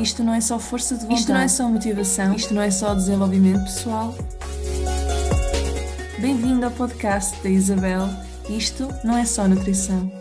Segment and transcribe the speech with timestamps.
[0.00, 1.20] Isto não é só força de vontade.
[1.20, 2.34] Isto não é só motivação.
[2.34, 4.14] Isto não é só desenvolvimento pessoal.
[6.20, 8.06] Bem-vindo ao podcast da Isabel.
[8.48, 10.12] Isto não é só nutrição.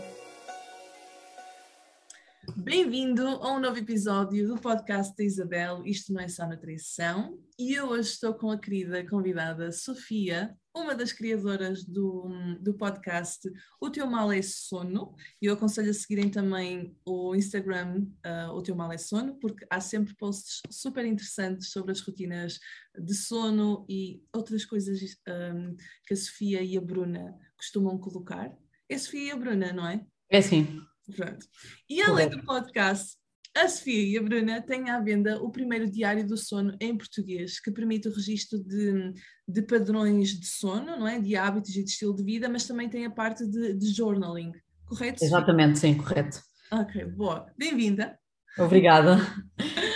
[2.55, 5.85] Bem-vindo a um novo episódio do podcast da Isabel.
[5.85, 7.37] Isto não é só nutrição.
[7.59, 12.27] E eu hoje estou com a querida convidada Sofia, uma das criadoras do,
[12.59, 13.49] do podcast
[13.79, 15.15] O Teu Mal é Sono.
[15.41, 19.65] E eu aconselho a seguirem também o Instagram uh, O Teu Mal é Sono, porque
[19.69, 22.59] há sempre posts super interessantes sobre as rotinas
[22.97, 28.53] de sono e outras coisas um, que a Sofia e a Bruna costumam colocar.
[28.89, 30.05] É a Sofia e a Bruna, não é?
[30.29, 30.81] É sim.
[31.15, 31.45] Pronto.
[31.89, 33.15] E além do podcast,
[33.55, 37.59] a Sofia e a Bruna têm à venda o primeiro diário do sono em português,
[37.59, 39.13] que permite o registro de,
[39.47, 41.19] de padrões de sono, não é?
[41.19, 44.51] de hábitos e de estilo de vida, mas também tem a parte de, de journaling,
[44.85, 45.19] correto?
[45.19, 45.37] Sofia?
[45.37, 46.41] Exatamente, sim, correto.
[46.71, 47.47] Ok, boa.
[47.57, 48.19] Bem-vinda.
[48.57, 49.17] Obrigada.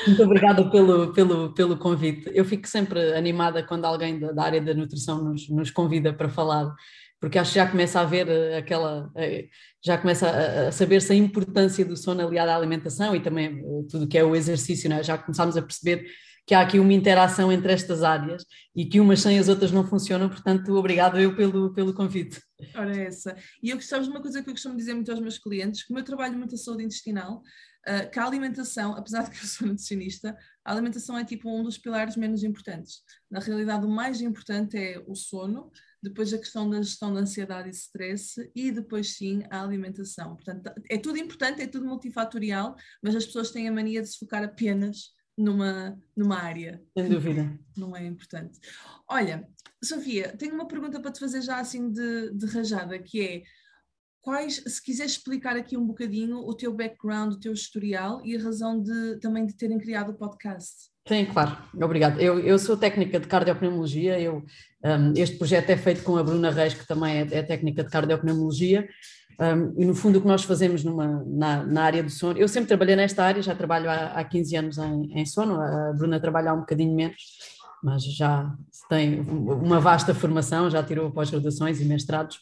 [0.07, 2.31] Muito obrigada pelo, pelo, pelo convite.
[2.33, 6.29] Eu fico sempre animada quando alguém da, da área da nutrição nos, nos convida para
[6.29, 6.73] falar
[7.19, 9.49] porque acho que já começa a haver eh, aquela, eh,
[9.83, 14.07] já começa a, saber-se a importância do sono aliado à alimentação e também eh, tudo
[14.07, 15.03] que é o exercício, é?
[15.03, 16.05] já começámos a perceber
[16.47, 18.43] que há aqui uma interação entre estas áreas
[18.75, 22.41] e que umas sem as outras não funcionam, portanto, obrigado eu pelo, pelo convite.
[22.73, 23.35] Ora, essa.
[23.61, 25.99] E eu gostava de uma coisa que eu costumo dizer muito aos meus clientes, como
[25.99, 27.43] eu trabalho muito a saúde intestinal,
[28.11, 31.77] que a alimentação, apesar de que eu sou nutricionista, a alimentação é tipo um dos
[31.77, 33.01] pilares menos importantes.
[33.29, 37.69] Na realidade, o mais importante é o sono, depois a questão da gestão da ansiedade
[37.69, 40.35] e stress e depois sim a alimentação.
[40.35, 44.17] Portanto, é tudo importante, é tudo multifatorial, mas as pessoas têm a mania de se
[44.17, 46.83] focar apenas numa, numa área.
[46.97, 47.59] Sem dúvida.
[47.75, 48.59] Não é importante.
[49.07, 49.47] Olha,
[49.83, 53.43] Sofia, tenho uma pergunta para te fazer já assim de, de rajada, que é
[54.21, 58.41] quais, se quiseres explicar aqui um bocadinho o teu background, o teu historial e a
[58.41, 60.88] razão de também de terem criado o podcast.
[61.07, 62.19] Sim, claro, obrigado.
[62.19, 64.43] Eu, eu sou técnica de cardiopneumologia, eu,
[64.85, 67.89] um, este projeto é feito com a Bruna Reis, que também é, é técnica de
[67.89, 68.87] cardiopneumologia,
[69.39, 72.47] um, e no fundo o que nós fazemos numa, na, na, área do sono, eu
[72.47, 76.19] sempre trabalhei nesta área, já trabalho há, há 15 anos em, em sono, a Bruna
[76.19, 77.23] trabalha há um bocadinho menos,
[77.81, 78.53] mas já
[78.89, 82.39] tem uma vasta formação, já tirou pós-graduações e mestrados,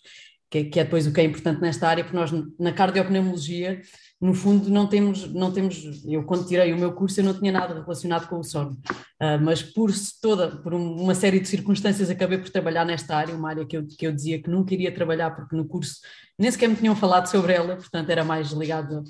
[0.50, 3.82] que, que, é depois o que é importante nesta área, porque nós na cardiopneumologia
[4.20, 7.52] no fundo não temos, não temos, eu quando tirei o meu curso eu não tinha
[7.52, 9.92] nada relacionado com o sono, uh, mas por
[10.22, 13.86] toda, por uma série de circunstâncias acabei por trabalhar nesta área, uma área que eu,
[13.86, 16.00] que eu dizia que não queria trabalhar porque no curso
[16.40, 19.04] nem sequer me tinham falado sobre ela, portanto era mais ligado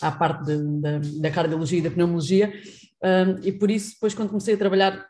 [0.00, 2.52] à parte de, de, da cardiologia e da pneumologia,
[3.02, 5.06] uh, e por isso depois quando comecei a trabalhar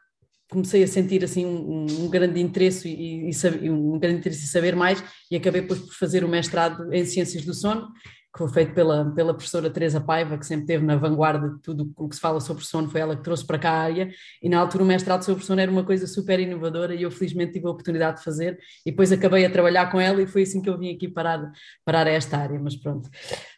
[0.53, 4.77] comecei a sentir assim um, um grande interesse e, e, um grande interesse em saber
[4.77, 7.89] mais e acabei depois por fazer o mestrado em ciências do sono
[8.33, 11.93] que foi feito pela, pela professora Teresa Paiva, que sempre esteve na vanguarda de tudo
[11.97, 14.11] o que se fala sobre sono, foi ela que trouxe para cá a área,
[14.43, 17.53] e na altura o mestrado sobre sono era uma coisa super inovadora e eu felizmente
[17.53, 20.63] tive a oportunidade de fazer, e depois acabei a trabalhar com ela e foi assim
[20.63, 21.53] que eu vim aqui parar,
[21.85, 23.11] parar a esta área, mas pronto.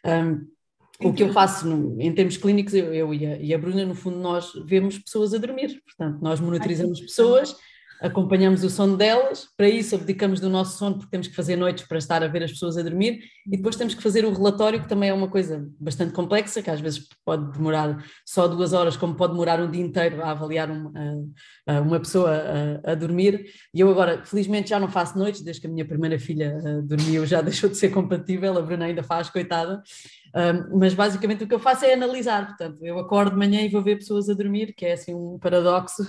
[0.05, 0.45] Um,
[0.99, 3.85] o que eu faço no, em termos clínicos, eu, eu e, a, e, a, Bruna,
[3.85, 7.55] no fundo, nós vemos pessoas a dormir, portanto, nós monitorizamos pessoas
[8.01, 11.85] acompanhamos o sono delas, para isso abdicamos do nosso sono porque temos que fazer noites
[11.87, 14.81] para estar a ver as pessoas a dormir e depois temos que fazer o relatório
[14.81, 18.97] que também é uma coisa bastante complexa, que às vezes pode demorar só duas horas,
[18.97, 20.91] como pode demorar um dia inteiro a avaliar uma,
[21.83, 22.31] uma pessoa
[22.83, 23.45] a, a, dormir.
[23.73, 26.81] E eu agora felizmente já não faço noites, desde que a minha primeira filha uh,
[26.81, 29.81] dormiu já deixou de ser compatível, a Bruna ainda faz, coitada,
[30.73, 33.81] mas basicamente o que eu faço é analisar, portanto eu acordo de manhã e vou
[33.81, 36.03] ver pessoas a dormir, que é assim um paradoxo.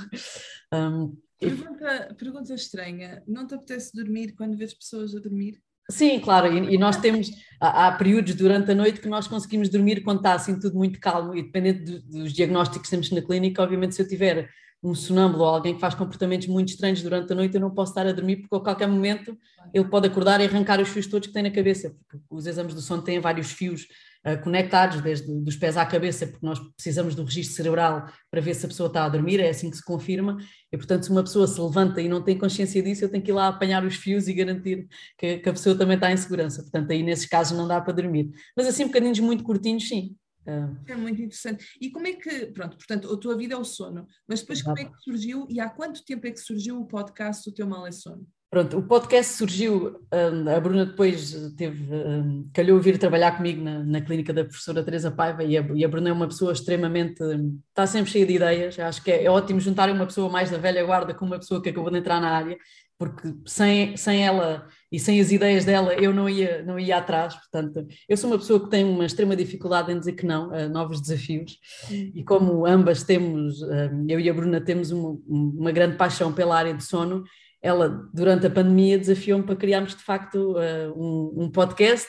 [0.75, 5.61] Um, Pergunta, pergunta estranha: não te apetece dormir quando vês pessoas a dormir?
[5.89, 7.31] Sim, claro, e, e nós temos,
[7.61, 10.99] há, há, períodos durante a noite que nós conseguimos dormir quando está assim tudo muito
[10.99, 11.35] calmo.
[11.37, 14.49] E dependendo do, dos diagnósticos que temos na clínica, obviamente se eu tiver
[14.83, 17.93] um sonâmbulo ou alguém que faz comportamentos muito estranhos durante a noite, eu não posso
[17.93, 19.37] estar a dormir porque a qualquer momento
[19.73, 22.75] ele pode acordar e arrancar os fios todos que tem na cabeça, porque os exames
[22.75, 23.87] do sono têm vários fios
[24.35, 28.67] conectados, desde os pés à cabeça, porque nós precisamos do registro cerebral para ver se
[28.67, 30.37] a pessoa está a dormir, é assim que se confirma,
[30.73, 33.31] e portanto se uma pessoa se levanta e não tem consciência disso, eu tenho que
[33.31, 36.63] ir lá apanhar os fios e garantir que, que a pessoa também está em segurança,
[36.63, 38.31] portanto aí nesses casos não dá para dormir.
[38.57, 40.17] Mas assim bocadinhos muito curtinhos, sim,
[40.49, 40.73] ah.
[40.87, 41.67] É muito interessante.
[41.81, 44.79] E como é que, pronto, portanto, a tua vida é o sono, mas depois como
[44.79, 47.87] é que surgiu e há quanto tempo é que surgiu o podcast O Teu Mal
[47.87, 48.27] é Sono?
[48.57, 53.85] Pronto, o podcast surgiu, um, a Bruna depois teve, um, calhou vir trabalhar comigo na,
[53.85, 57.23] na, clínica da professora Teresa Paiva e a, e a Bruna é uma pessoa extremamente,
[57.69, 60.57] está sempre cheia de ideias, acho que é, é ótimo juntar uma pessoa mais da
[60.57, 62.57] velha guarda com uma pessoa que acabou de entrar na área,
[62.99, 67.35] porque sem, sem ela e sem as ideias dela eu não ia, não ia atrás.
[67.35, 70.67] Portanto, eu sou uma pessoa que tem uma extrema dificuldade em dizer que não a
[70.67, 71.59] novos desafios,
[71.91, 73.61] e como ambas temos,
[74.09, 77.23] eu e a Bruna temos uma, uma grande paixão pela área de sono,
[77.63, 82.09] ela, durante a pandemia, desafiou-me para criarmos de facto eh, um, um podcast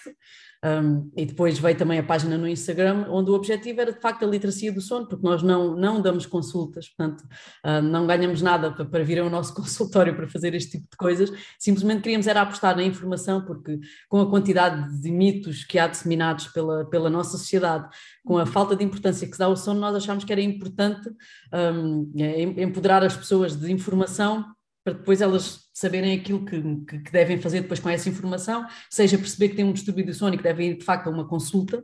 [0.65, 4.23] um, e depois veio também a página no Instagram, onde o objetivo era de facto
[4.23, 7.21] a literacia do sono, porque nós não, não damos consultas, portanto,
[7.63, 10.97] uh, não ganhamos nada para, para, vir ao nosso consultório para fazer este tipo de
[10.97, 13.79] coisas, simplesmente queríamos era apostar na informação, porque
[14.09, 17.87] com a quantidade de mitos que há disseminados pela, pela nossa sociedade,
[18.25, 21.07] com a falta de importância que se dá ao sono, nós achámos que era importante
[21.53, 22.11] um,
[22.57, 24.43] empoderar as pessoas de informação
[24.87, 29.17] para depois elas saberem aquilo que, que, que, devem fazer depois com essa informação, seja
[29.17, 31.27] perceber que têm um distúrbio do sono e que devem ir de facto a uma
[31.27, 31.79] consulta,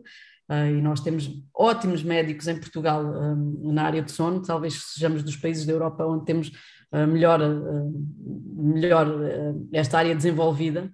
[0.50, 4.76] uh, e nós temos ótimos médicos em Portugal um, ah, na área de sono, talvez
[4.94, 6.48] sejamos dos países da Europa onde temos
[6.94, 7.94] uh, melhor, uh,
[8.56, 9.06] melhor
[9.74, 10.90] esta área desenvolvida,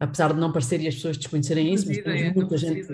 [0.00, 2.88] apesar de não parecerem as pessoas desconhecerem isso, mas temos muita gente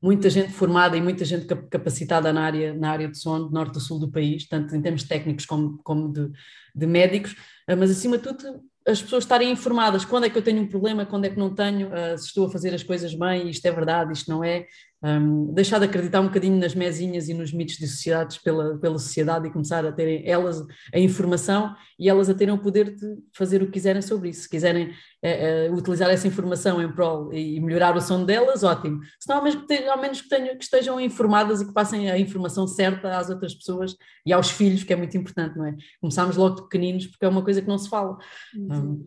[0.00, 3.80] muita gente formada e muita gente capacitada na área, na área de sono, norte a
[3.80, 6.30] sul do país, tanto em termos técnicos como, como de,
[6.72, 7.34] de médicos,
[7.76, 11.04] mas acima de tudo as pessoas estarem informadas quando é que eu tenho um problema,
[11.04, 13.70] quando é que não tenho, uh, se estou a fazer as coisas bem, isto é
[13.70, 14.66] verdade, isto não é.
[15.00, 18.98] Um, deixar de acreditar um bocadinho nas mesinhas e nos mitos de sociedades pela, pela
[18.98, 20.60] sociedade e começar a terem elas
[20.92, 24.42] a informação e elas a terem o poder de fazer o que quiserem sobre isso.
[24.42, 29.00] Se quiserem uh, uh, utilizar essa informação em prol e melhorar o som delas, ótimo.
[29.20, 32.10] Se não, ao menos, que, ao menos que, tenham, que estejam informadas e que passem
[32.10, 33.94] a informação certa às outras pessoas
[34.26, 35.76] e aos filhos, que é muito importante, não é?
[36.00, 38.18] Começarmos logo de pequeninos, porque é uma coisa que não se fala.
[38.56, 39.06] Um,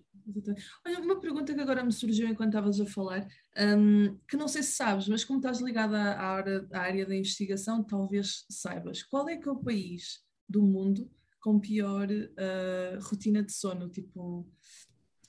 [0.85, 3.27] Olha, uma pergunta que agora me surgiu enquanto estavas a falar,
[3.77, 7.15] um, que não sei se sabes, mas como estás ligada à área, à área da
[7.15, 9.03] investigação, talvez saibas.
[9.03, 11.09] Qual é que é o país do mundo
[11.39, 14.47] com pior uh, rotina de sono, tipo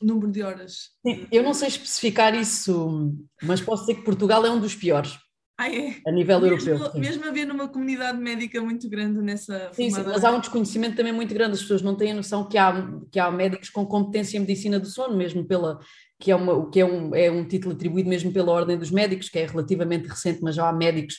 [0.00, 0.90] número de horas?
[1.06, 5.16] Sim, eu não sei especificar isso, mas posso dizer que Portugal é um dos piores.
[5.58, 5.96] Ah, é?
[6.06, 6.92] A nível mesmo, europeu.
[6.92, 7.00] Sim.
[7.00, 9.70] Mesmo haver uma comunidade médica muito grande nessa.
[9.72, 11.54] Sim, sim, mas há um desconhecimento também muito grande.
[11.54, 14.80] As pessoas não têm a noção que há, que há médicos com competência em medicina
[14.80, 15.78] do sono, mesmo pela.
[16.18, 19.28] que é, uma, que é, um, é um título atribuído mesmo pela Ordem dos Médicos,
[19.28, 21.16] que é relativamente recente, mas já há médicos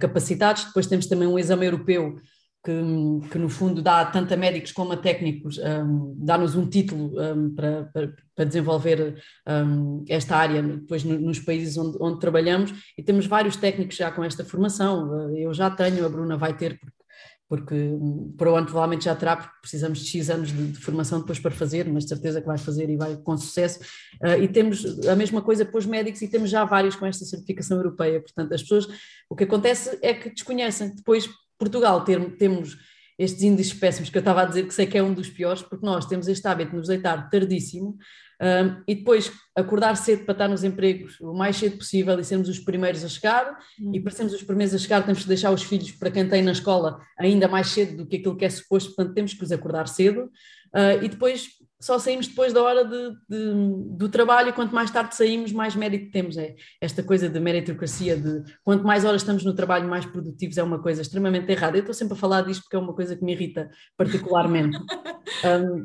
[0.00, 0.64] capacitados.
[0.64, 2.16] Depois temos também um exame europeu
[2.64, 7.12] que, que, no fundo dá tanto a médicos como a técnicos, um, dá-nos um título
[7.20, 12.72] um, para, para, para, desenvolver um, esta área depois no, nos países onde, onde, trabalhamos.
[12.96, 16.80] E temos vários técnicos já com esta formação, eu já tenho, a Bruna vai ter,
[16.80, 17.04] porque,
[17.46, 17.90] porque
[18.38, 21.38] para o ano provavelmente já terá, porque precisamos de X anos de, de, formação depois
[21.38, 23.80] para fazer, mas de certeza que vai fazer e vai com sucesso,
[24.22, 27.26] uh, e temos a mesma coisa para os médicos e temos já vários com esta
[27.26, 28.88] certificação europeia, portanto as pessoas,
[29.28, 31.28] o que acontece é que desconhecem, depois
[31.64, 32.76] Portugal ter, temos
[33.18, 35.62] estes índices péssimos que eu estava a dizer que sei que é um dos piores,
[35.62, 37.96] porque nós temos este hábito de nos deitar tardíssimo
[38.42, 42.48] um, e depois acordar cedo para estar nos empregos o mais cedo possível e sermos
[42.48, 43.94] os primeiros a chegar, uhum.
[43.94, 46.42] e para sermos os primeiros a chegar temos que deixar os filhos para quem tem
[46.42, 49.52] na escola ainda mais cedo do que aquilo que é suposto, portanto temos que os
[49.52, 50.28] acordar cedo,
[50.74, 51.48] uh, e depois
[51.84, 53.52] só saímos depois da hora de, de,
[53.94, 56.38] do trabalho e quanto mais tarde saímos, mais mérito temos.
[56.38, 60.62] É esta coisa de meritocracia, de quanto mais horas estamos no trabalho, mais produtivos, é
[60.62, 61.76] uma coisa extremamente errada.
[61.76, 63.68] Eu estou sempre a falar disto porque é uma coisa que me irrita
[63.98, 64.78] particularmente.
[65.44, 65.84] um,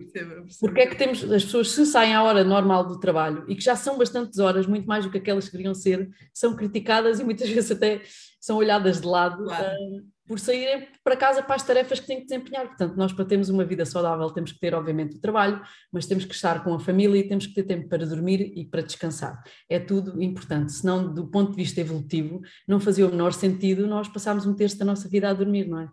[0.61, 3.61] porque é que temos as pessoas, se saem à hora normal do trabalho e que
[3.61, 7.25] já são bastantes horas, muito mais do que aquelas que deveriam ser, são criticadas e
[7.25, 8.01] muitas vezes até
[8.39, 9.43] são olhadas de lado.
[9.43, 9.75] Claro.
[9.81, 12.67] Um, por saírem para casa para as tarefas que têm que desempenhar.
[12.67, 15.59] Portanto, nós para termos uma vida saudável temos que ter, obviamente, o trabalho,
[15.91, 18.63] mas temos que estar com a família e temos que ter tempo para dormir e
[18.63, 19.41] para descansar.
[19.67, 24.07] É tudo importante, senão, do ponto de vista evolutivo, não fazia o menor sentido nós
[24.07, 25.89] passarmos um terço da nossa vida a dormir, não é?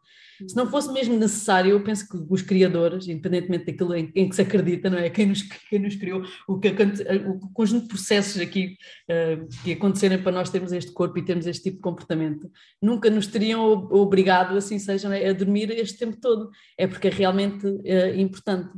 [0.47, 4.35] Se não fosse mesmo necessário, eu penso que os criadores, independentemente daquilo em, em que
[4.35, 5.09] se acredita, não é?
[5.09, 8.76] Quem nos, quem nos criou, o, que, o conjunto de processos aqui
[9.11, 12.50] uh, que acontecerem para nós termos este corpo e termos este tipo de comportamento,
[12.81, 15.28] nunca nos teriam obrigado, assim seja, é?
[15.28, 16.50] a dormir este tempo todo.
[16.76, 18.71] É porque é realmente uh, importante.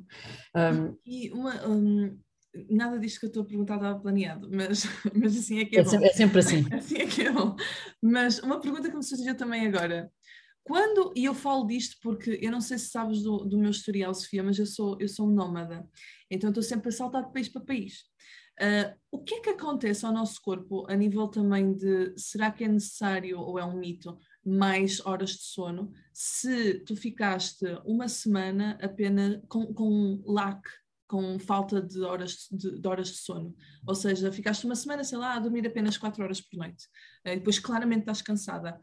[0.55, 1.69] Um, e uma.
[1.69, 2.19] Um
[2.71, 4.85] nada disto que eu estou a perguntar estava planeado, mas,
[5.15, 6.05] mas assim é que é, é bom.
[6.05, 6.67] É sempre assim.
[6.73, 7.55] assim é que é bom.
[8.03, 10.11] Mas uma pergunta que me surgiu também agora.
[10.69, 14.13] Quando, e eu falo disto porque eu não sei se sabes do, do meu historial,
[14.13, 15.89] Sofia, mas eu sou, eu sou um nómada,
[16.31, 18.03] então estou sempre a saltar de país para país.
[18.61, 22.65] Uh, o que é que acontece ao nosso corpo a nível também de será que
[22.65, 28.77] é necessário ou é um mito mais horas de sono se tu ficaste uma semana
[28.83, 30.61] apenas com, com lac,
[31.07, 33.57] com falta de horas de, de, horas de sono.
[33.87, 36.85] Ou seja, ficaste uma semana, sei lá, a dormir apenas 4 horas por noite.
[37.27, 38.79] Uh, depois claramente estás cansada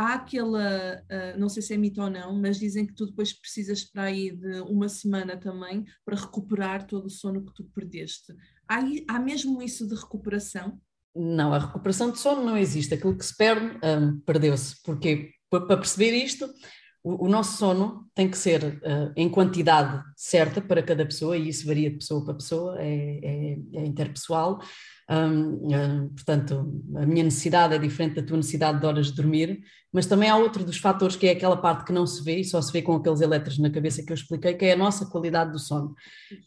[0.00, 3.32] há aquela, uh, não sei se é mito ou não, mas dizem que tu depois
[3.34, 8.34] precisas para aí de uma semana também para recuperar todo o sono que tu perdeste.
[8.66, 10.80] Há, há mesmo isso de recuperação?
[11.14, 12.94] Não, a recuperação de sono não existe.
[12.94, 14.80] Aquilo que se perde, um, perdeu-se.
[14.82, 16.48] Porque para perceber isto,
[17.04, 21.48] o, o, nosso sono tem que ser uh, em quantidade certa para cada pessoa, e
[21.48, 24.60] isso varia de pessoa para pessoa, é, é, é interpessoal.
[26.14, 29.60] Portanto, a minha necessidade é diferente da tua necessidade de horas de dormir,
[29.92, 32.44] mas também há outro dos fatores que é aquela parte que não se vê e
[32.44, 35.06] só se vê com aqueles elétrons na cabeça que eu expliquei, que é a nossa
[35.06, 35.96] qualidade do sono.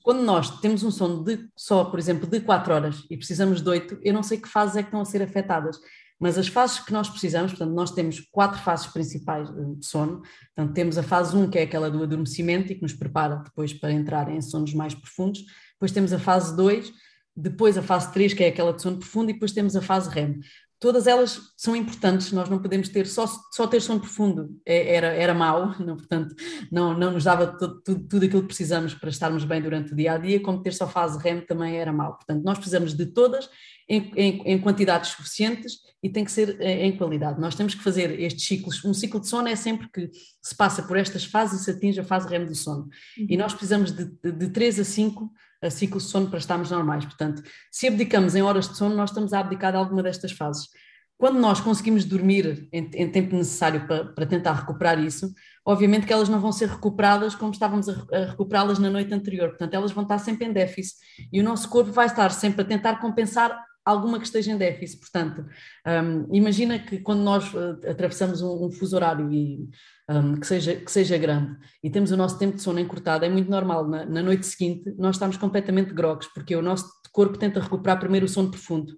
[0.02, 3.70] Quando nós temos um sono de só, por exemplo, de 4 horas e precisamos de
[3.70, 5.78] 8, eu não sei que fases é que estão a ser afetadas.
[6.18, 10.22] Mas as fases que nós precisamos, portanto, nós temos quatro fases principais de sono.
[10.56, 13.74] Portanto, temos a fase 1, que é aquela do adormecimento e que nos prepara depois
[13.74, 15.44] para entrar em sonos mais profundos.
[15.74, 16.94] Depois temos a fase 2,
[17.36, 20.10] depois a fase 3, que é aquela de sono profundo, e depois temos a fase
[20.10, 20.40] REM.
[20.80, 25.08] Todas elas são importantes, nós não podemos ter, só, só ter sono profundo é, era,
[25.08, 26.36] era mau, não, portanto,
[26.70, 29.96] não, não nos dava tudo, tudo, tudo aquilo que precisamos para estarmos bem durante o
[29.96, 32.16] dia a dia, como ter só fase REM também era mau.
[32.16, 33.50] Portanto, nós precisamos de todas
[33.88, 37.40] em, em, em, quantidades suficientes e tem que ser em, em, qualidade.
[37.40, 38.84] Nós temos que fazer estes ciclos.
[38.84, 40.10] Um ciclo de sono é sempre que
[40.42, 42.90] se passa por estas fases e se atinge a fase REM do sono.
[43.18, 43.28] Uhum.
[43.30, 46.72] E nós precisamos de, de, de 3 a 5 a ciclos de sono para estarmos
[46.72, 47.06] normais.
[47.06, 47.42] Portanto,
[47.72, 50.68] se abdicamos em horas de sono, nós estamos a abdicar de alguma destas fases.
[51.18, 55.32] Quando nós conseguimos dormir em, em tempo necessário para, para, tentar recuperar isso,
[55.66, 59.50] obviamente que elas não vão ser recuperadas como estávamos a, a recuperá-las na noite anterior.
[59.50, 60.98] Portanto, elas vão estar sempre em déficit
[61.32, 65.00] e o nosso corpo vai estar sempre a tentar compensar alguma que esteja em déficit.
[65.00, 65.46] Portanto,
[65.86, 69.70] um, imagina que quando nós uh, atravessamos um, um, fuso horário e,
[70.10, 73.30] um, que, seja, que seja grande e temos o nosso tempo de sono encurtado, é
[73.30, 77.60] muito normal na, na noite seguinte nós estamos completamente grogues, porque o nosso corpo tenta
[77.60, 78.98] recuperar primeiro o sono profundo.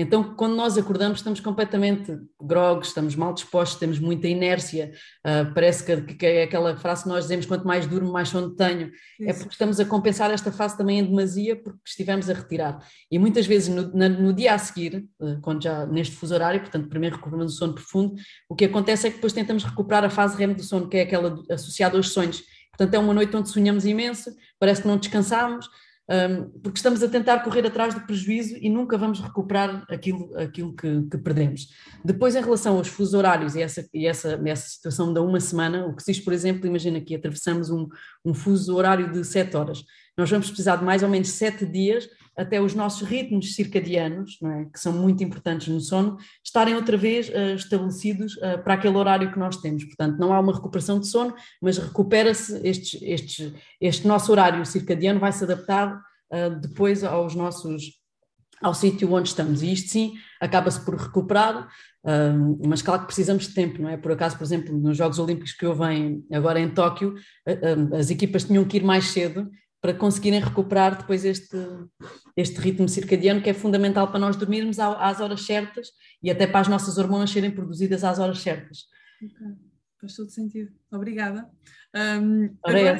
[0.00, 4.92] Então, quando nós acordamos, estamos completamente grogues, estamos mal dispostos, temos muita inércia.
[5.18, 8.48] Uh, parece que, que, é aquela frase que nós dizemos: quanto mais durmo, mais sono
[8.56, 8.90] tenho.
[9.18, 9.28] Isso.
[9.30, 12.78] É porque estamos a compensar esta fase também em demasia, porque estivemos a retirar.
[13.10, 16.60] E muitas vezes, no, na, no dia a seguir, uh, quando já neste fuso horário,
[16.60, 18.14] portanto, primeiro recuperamos o sono profundo,
[18.48, 21.02] o que acontece é que depois tentamos recuperar a fase REM do sono, que é
[21.02, 22.42] aquela associada aos sonhos.
[22.70, 25.70] Portanto, é uma noite onde sonhamos imenso, parece que não descansamos um,
[26.62, 31.02] porque estamos a tentar correr atrás do prejuízo e nunca vamos recuperar aquilo, aquilo que,
[31.02, 31.68] que perdemos.
[32.04, 35.86] Depois, em relação aos fusos horários e essa, e essa, essa situação da uma semana,
[35.86, 37.88] o que se diz, por exemplo, imagina que atravessamos um,
[38.24, 39.84] um fuso horário de sete horas.
[40.16, 42.08] Nós vamos precisar de mais ou menos sete dias
[42.40, 44.64] até os nossos ritmos circadianos, é?
[44.72, 49.30] que são muito importantes no sono, estarem outra vez uh, estabelecidos uh, para aquele horário
[49.30, 49.84] que nós temos.
[49.84, 55.44] Portanto, não há uma recuperação de sono, mas recupera-se este, nosso horário circadiano, vai se
[55.44, 55.94] adaptar
[56.32, 58.00] uh, depois aos nossos
[58.62, 59.62] ao sítio onde estamos.
[59.62, 61.66] E isto sim acaba-se por recuperar,
[62.62, 63.96] mas claro que precisamos de tempo, não é?
[63.96, 67.14] Por acaso, por exemplo, nos Jogos Olímpicos que eu venho agora em Tóquio,
[67.98, 71.56] as equipas tinham que ir mais cedo para conseguirem recuperar depois este,
[72.36, 75.88] este ritmo circadiano que é fundamental para nós dormirmos às horas certas
[76.22, 78.84] e até para as nossas hormonas serem produzidas às horas certas.
[79.22, 79.70] Okay.
[80.00, 80.72] Faz todo sentido.
[80.90, 81.50] Obrigada.
[81.94, 82.96] Um, agora,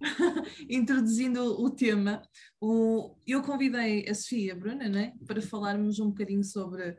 [0.68, 2.20] introduzindo o tema,
[2.60, 6.96] o, eu convidei a Sofia e a Bruna né, para falarmos um bocadinho sobre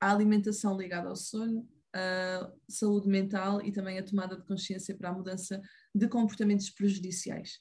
[0.00, 5.08] a alimentação ligada ao sono, a saúde mental e também a tomada de consciência para
[5.08, 5.60] a mudança
[5.92, 7.60] de comportamentos prejudiciais.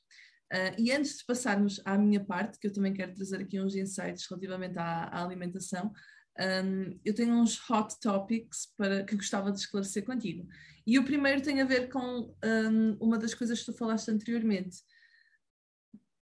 [0.54, 3.76] Uh, e antes de passarmos à minha parte, que eu também quero trazer aqui uns
[3.76, 5.92] insights relativamente à, à alimentação,
[6.40, 10.48] um, eu tenho uns hot topics para, que gostava de esclarecer contigo.
[10.86, 14.78] E o primeiro tem a ver com um, uma das coisas que tu falaste anteriormente.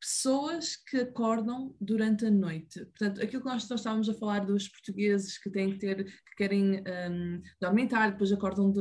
[0.00, 2.84] Pessoas que acordam durante a noite.
[2.86, 6.80] Portanto, aquilo que nós, estávamos a falar dos portugueses que têm que ter, que querem
[7.10, 8.72] um, dormir tarde, depois acordam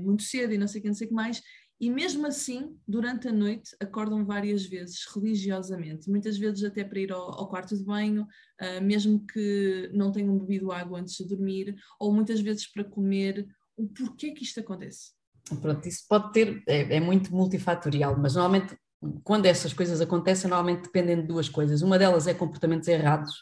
[0.00, 1.42] muito cedo e não sei o que, não sei o que mais,
[1.80, 7.12] e mesmo assim, durante a noite, acordam várias vezes, religiosamente, muitas vezes até para ir
[7.12, 11.74] ao, ao quarto de banho, uh, mesmo que não tenham bebido água antes de dormir,
[11.98, 13.46] ou muitas vezes para comer.
[13.76, 15.12] O porquê que isto acontece?
[15.60, 18.76] Pronto, isso pode ter, é, é muito multifatorial, mas normalmente,
[19.22, 21.82] quando essas coisas acontecem, normalmente dependem de duas coisas.
[21.82, 23.34] Uma delas é comportamentos errados,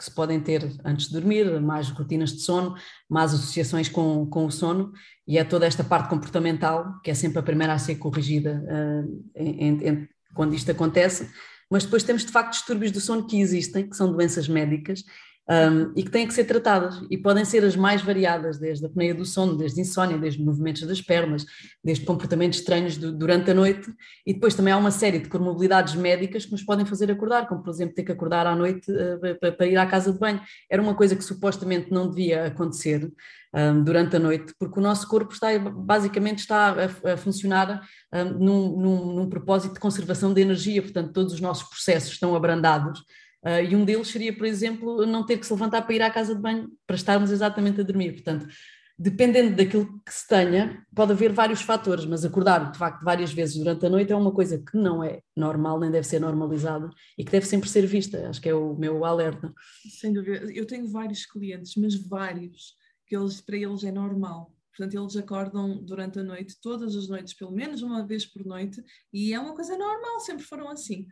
[0.00, 2.74] que se podem ter antes de dormir, mais rotinas de sono,
[3.06, 4.92] mais associações com, com o sono,
[5.28, 9.30] e é toda esta parte comportamental que é sempre a primeira a ser corrigida uh,
[9.36, 11.30] em, em, quando isto acontece.
[11.70, 15.04] Mas depois temos de facto distúrbios do sono que existem, que são doenças médicas,
[15.50, 17.02] um, e que têm que ser tratadas.
[17.10, 20.82] E podem ser as mais variadas, desde a apneia do sono, desde insónia, desde movimentos
[20.82, 21.44] das pernas,
[21.82, 23.92] desde comportamentos estranhos durante a noite.
[24.24, 27.62] E depois também há uma série de comorbilidades médicas que nos podem fazer acordar, como
[27.62, 30.40] por exemplo ter que acordar à noite uh, para, para ir à casa de banho.
[30.70, 33.10] Era uma coisa que supostamente não devia acontecer
[33.84, 37.82] durante a noite, porque o nosso corpo está basicamente está a, a funcionar
[38.14, 42.36] um, num, num, num propósito de conservação de energia, portanto todos os nossos processos estão
[42.36, 43.02] abrandados
[43.44, 46.10] Uh, e um deles seria, por exemplo, não ter que se levantar para ir à
[46.10, 48.12] casa de banho, para estarmos exatamente a dormir.
[48.12, 48.46] Portanto,
[48.98, 53.56] dependendo daquilo que se tenha, pode haver vários fatores, mas acordar de facto várias vezes
[53.56, 57.24] durante a noite é uma coisa que não é normal, nem deve ser normalizada e
[57.24, 58.28] que deve sempre ser vista.
[58.28, 59.54] Acho que é o meu alerta.
[59.88, 60.52] Sem dúvida.
[60.52, 62.74] Eu tenho vários clientes, mas vários,
[63.06, 64.54] que eles, para eles é normal.
[64.76, 68.82] Portanto, eles acordam durante a noite, todas as noites, pelo menos uma vez por noite,
[69.10, 71.06] e é uma coisa normal, sempre foram assim.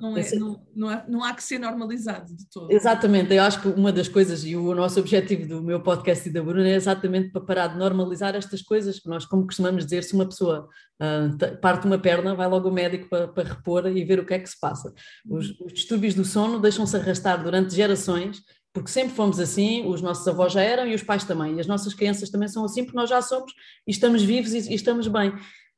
[0.00, 2.70] Não, é, não, não, há, não, há, que ser normalizado de todo.
[2.70, 6.32] Exatamente, eu acho que uma das coisas e o nosso objetivo do meu podcast e
[6.32, 10.02] da Bruna é exatamente para parar de normalizar estas coisas, que nós, como costumamos dizer,
[10.04, 10.68] se uma pessoa
[11.00, 14.34] uh, parte uma perna, vai logo ao médico para, para, repor e ver o que
[14.34, 14.92] é que se passa.
[15.28, 18.42] Os, os distúrbios do sono deixam-se arrastar durante gerações
[18.74, 21.66] porque sempre fomos assim, os nossos avós já eram e os pais também, e as
[21.68, 23.52] nossas crianças também são assim, porque nós já somos
[23.86, 25.32] e estamos vivos e, e estamos bem.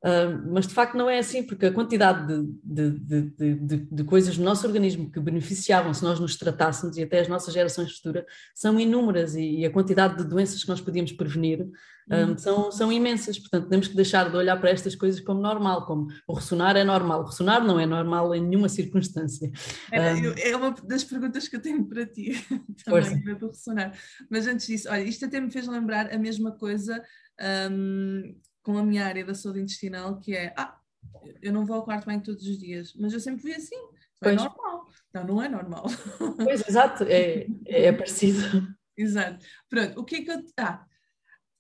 [0.05, 2.27] Uh, mas de facto não é assim, porque a quantidade
[2.63, 7.03] de, de, de, de, coisas no nosso organismo que beneficiavam se nós nos tratássemos e
[7.03, 8.25] até as nossas gerações futuras
[8.55, 11.67] são inúmeras e, e a quantidade de doenças que nós podíamos prevenir
[12.11, 13.39] um, são, são imensas.
[13.39, 16.85] Portanto, temos que deixar de olhar para estas coisas como normal, como o ressonar é
[16.85, 17.23] normal.
[17.23, 19.51] O ressonar não é normal em nenhuma circunstância.
[19.91, 22.33] É, um, é uma das perguntas que eu tenho para ti
[22.85, 23.93] também, do ressonar.
[24.31, 27.03] Mas antes disso, olha, isto até me fez lembrar a mesma coisa.
[27.71, 30.77] Um, com a minha área da saúde intestinal, que é, ah,
[31.41, 33.77] eu não vou ao quarto bem todos os dias, mas eu sempre fui assim,
[34.25, 34.89] é normal.
[35.15, 35.87] Não, não é normal.
[36.37, 38.41] Pois, exato, é, é parecido.
[38.99, 39.47] Exato.
[39.69, 40.43] Pronto, o que é que eu...
[40.59, 40.85] Ah,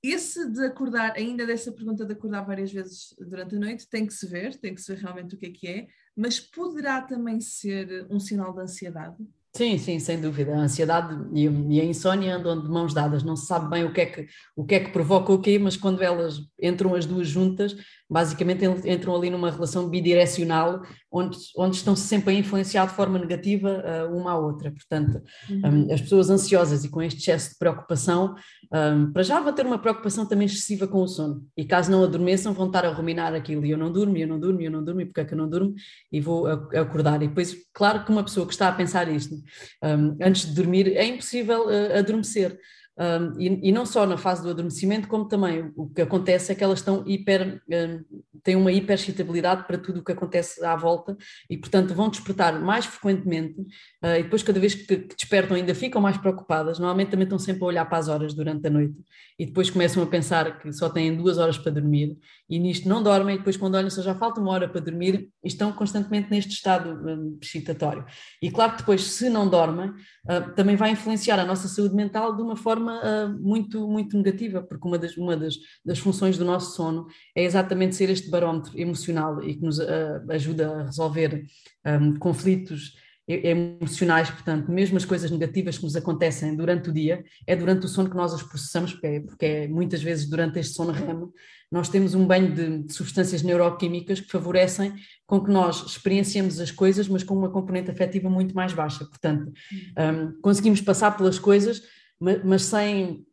[0.02, 4.12] esse de acordar, ainda dessa pergunta de acordar várias vezes durante a noite, tem que
[4.12, 5.86] se ver, tem que se ver realmente o que é que é,
[6.16, 9.16] mas poderá também ser um sinal de ansiedade?
[9.56, 10.54] Sim, sim, sem dúvida.
[10.54, 13.22] A ansiedade e, a insónia andam de mãos dadas.
[13.22, 15.58] Não se sabe bem o que é que, o que, é que provoca o quê,
[15.58, 17.74] mas quando elas entram as duas juntas,
[18.08, 23.82] basicamente entram ali numa relação bidirecional, onde, onde estão sempre a influenciar de forma negativa
[23.82, 24.70] uh, uma à outra.
[24.70, 25.86] Portanto, uhum.
[25.88, 28.34] um, as pessoas ansiosas e com este excesso de preocupação,
[28.70, 31.46] um, para já vão ter uma preocupação também excessiva com o sono.
[31.56, 33.64] E caso não adormeçam, vão estar a ruminar aquilo.
[33.64, 35.38] E eu não durmo, eu não durmo, eu não durmo, e porque é que eu
[35.38, 35.74] não durmo?
[36.12, 37.22] E vou acordar.
[37.22, 39.45] E depois, claro que uma pessoa que está a pensar isto
[39.82, 42.58] um, antes de dormir, é impossível uh, adormecer.
[42.98, 46.54] Um, e, e, não só na fase do adormecimento, como também o que acontece é
[46.54, 48.04] que elas estão hiper, um,
[48.42, 51.14] têm uma hiperexcitabilidade para tudo o que acontece à volta
[51.50, 53.60] e, portanto, vão despertar mais frequentemente
[54.02, 56.78] uh, e depois, cada vez que, que, despertam, ainda ficam mais preocupadas.
[56.78, 58.96] Normalmente também estão sempre a olhar para as horas durante a noite
[59.38, 62.16] e depois começam a pensar que só têm duas horas para dormir
[62.48, 63.34] e nisto não dormem.
[63.34, 66.90] E depois, quando olham, só já falta uma hora para dormir, estão constantemente neste estado
[66.90, 68.06] um, excitatório.
[68.40, 72.34] E, claro que depois, se não dormem, uh, também vai influenciar a nossa saúde mental
[72.34, 76.38] de uma forma forma uh, muito, muito negativa, porque uma, das, uma das, das funções
[76.38, 80.82] do nosso sono é exatamente ser este barómetro emocional e que nos uh, ajuda a
[80.84, 81.44] resolver
[81.84, 82.94] um, conflitos
[83.28, 87.88] emocionais, portanto, mesmo as coisas negativas que nos acontecem durante o dia, é durante o
[87.88, 91.28] sono que nós as processamos, porque é, porque é muitas vezes durante este sono REM,
[91.68, 94.94] nós temos um banho de, de, substâncias neuroquímicas que favorecem
[95.26, 99.04] com que nós experienciemos as coisas, mas com uma componente afetiva muito mais baixa.
[99.04, 99.52] Portanto,
[99.98, 101.82] um, conseguimos passar pelas coisas
[102.20, 103.26] mas, mas sem,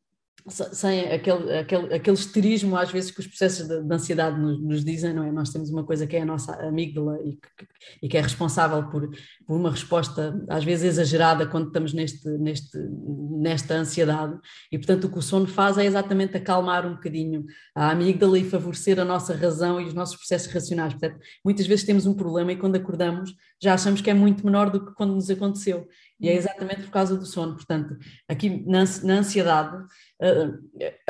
[0.50, 4.84] sem aquele, aquele, aquele esterismo às vezes que os processos de, de ansiedade nos, nos,
[4.84, 5.32] dizem, não é?
[5.32, 7.68] Nós temos uma coisa que é a nossa amígdala e que,
[8.02, 9.10] e que é responsável por,
[9.48, 14.38] por, uma resposta às vezes exagerada quando estamos neste, neste, nesta ansiedade
[14.70, 18.44] e portanto o que o sono faz é exatamente acalmar um bocadinho a amígdala e
[18.44, 20.94] favorecer a nossa razão e os nossos processos racionais.
[20.94, 24.70] Portanto, muitas vezes temos um problema e quando acordamos já achamos que é muito menor
[24.70, 25.88] do que quando nos aconteceu
[26.20, 27.56] e é exatamente por causa do sono.
[27.56, 27.98] Portanto,
[28.28, 29.76] aqui na, na ansiedade,
[30.22, 30.50] uh,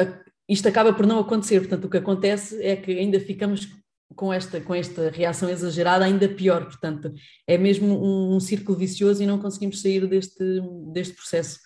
[0.01, 1.59] uh, isto acaba por não acontecer.
[1.59, 3.67] Portanto, o que acontece é que ainda ficamos
[4.15, 6.65] com esta, com esta reação exagerada ainda pior.
[6.65, 7.13] Portanto,
[7.47, 10.43] é mesmo um, um círculo vicioso e não conseguimos sair deste,
[10.91, 11.59] deste processo.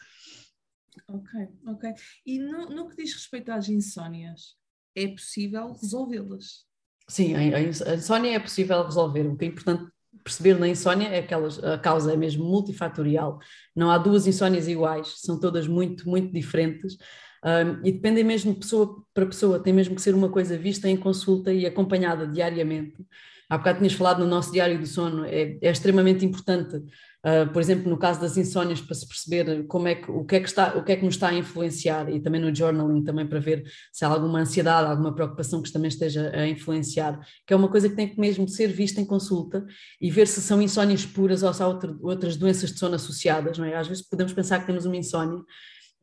[1.07, 1.93] Ok, ok.
[2.25, 4.55] E no, no que diz respeito às insónias,
[4.95, 6.65] é possível resolvê-las?
[7.07, 9.25] Sim, a, a insónia é possível resolver.
[9.27, 9.89] O que é importante
[10.23, 13.39] perceber na insónia é que a causa é mesmo multifatorial.
[13.75, 16.97] Não há duas insónias iguais, são todas muito, muito diferentes.
[17.43, 20.89] Um, e dependem mesmo de pessoa para pessoa, tem mesmo que ser uma coisa vista
[20.89, 23.05] em consulta e acompanhada diariamente.
[23.49, 26.83] Há bocado tinhas falado no nosso diário do sono, é, é extremamente importante
[27.25, 30.35] Uh, por exemplo, no caso das insónias, para se perceber como é que, o, que
[30.35, 33.03] é que está, o que é que nos está a influenciar e também no journaling
[33.03, 37.53] também para ver se há alguma ansiedade, alguma preocupação que também esteja a influenciar, que
[37.53, 39.65] é uma coisa que tem que mesmo ser vista em consulta
[39.99, 43.57] e ver se são insónias puras ou se há outra, outras doenças de sono associadas,
[43.57, 43.75] não é?
[43.75, 45.41] Às vezes podemos pensar que temos uma insónia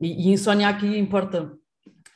[0.00, 1.52] e, e insónia aqui importa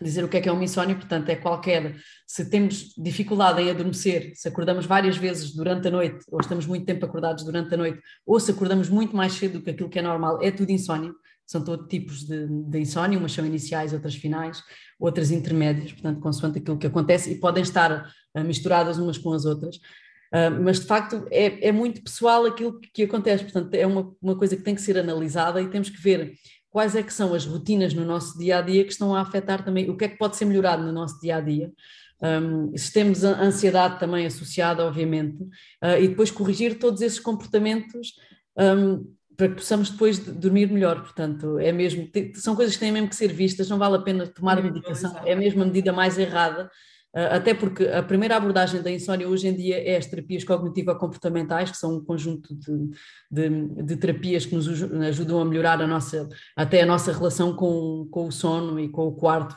[0.00, 3.70] dizer o que é que é uma insónia, portanto, é qualquer, se temos dificuldade em
[3.70, 7.76] adormecer, se acordamos várias vezes durante a noite, ou estamos muito tempo acordados durante a
[7.76, 10.70] noite, ou se acordamos muito mais cedo do que aquilo que é normal, é tudo
[10.70, 11.12] insónia,
[11.46, 14.62] são todos tipos de, de insónia, umas são iniciais, outras finais,
[15.00, 19.44] outras intermédias, portanto, consoante aquilo que acontece, e podem estar uh, misturadas umas com as
[19.44, 19.76] outras.
[19.76, 24.14] Uh, mas de facto é, é, muito pessoal aquilo que, que acontece, portanto, é uma,
[24.20, 26.34] uma coisa que tem que ser analisada e temos que ver
[26.70, 29.64] quais é que são as rotinas no nosso dia a dia que estão a afetar
[29.64, 31.72] também o que é que pode ser melhorado no nosso dia a dia.
[32.20, 38.14] Um, se temos a ansiedade também associada, obviamente, uh, e depois corrigir todos esses comportamentos
[38.56, 41.00] um, para que possamos depois dormir melhor.
[41.00, 44.26] Portanto, é mesmo, são coisas que têm mesmo que ser vistas, não vale a pena
[44.26, 46.68] tomar medicação, é mesmo a medida mais errada
[47.14, 51.76] até porque a primeira abordagem da insónia hoje em dia é as terapias cognitivo-comportamentais, que
[51.76, 52.90] são um conjunto de,
[53.30, 58.06] de, de, terapias que nos ajudam a melhorar a nossa, até a nossa relação com,
[58.10, 59.56] com o sono e com o quarto,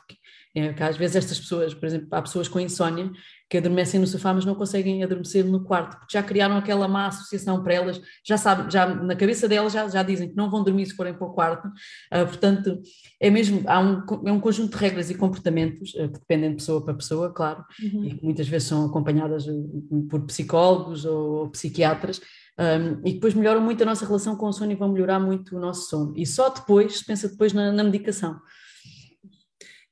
[0.55, 3.11] é, que às vezes estas pessoas, por exemplo, há pessoas com insónia
[3.51, 7.07] que adormecem no sofá, mas não conseguem adormecer no quarto, porque já criaram aquela má
[7.07, 10.63] associação para elas, já sabem, já na cabeça delas já, já dizem que não vão
[10.63, 12.81] dormir se forem para o quarto, uh, portanto,
[13.19, 16.55] é mesmo, há um, é um conjunto de regras e comportamentos uh, que dependem de
[16.55, 18.05] pessoa para pessoa, claro, uhum.
[18.05, 22.21] e que muitas vezes são acompanhadas uh, por psicólogos ou, ou psiquiatras,
[22.57, 25.57] um, e depois melhoram muito a nossa relação com o sono e vão melhorar muito
[25.57, 26.13] o nosso sono.
[26.15, 28.39] E só depois, se pensa depois na, na medicação.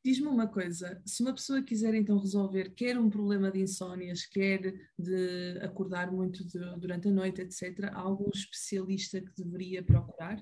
[0.04, 4.74] Diz-me uma coisa, se uma pessoa quiser então resolver quer um problema de insónias, quer
[4.98, 10.42] de acordar muito de, durante a noite, etc., há algum especialista que deveria procurar?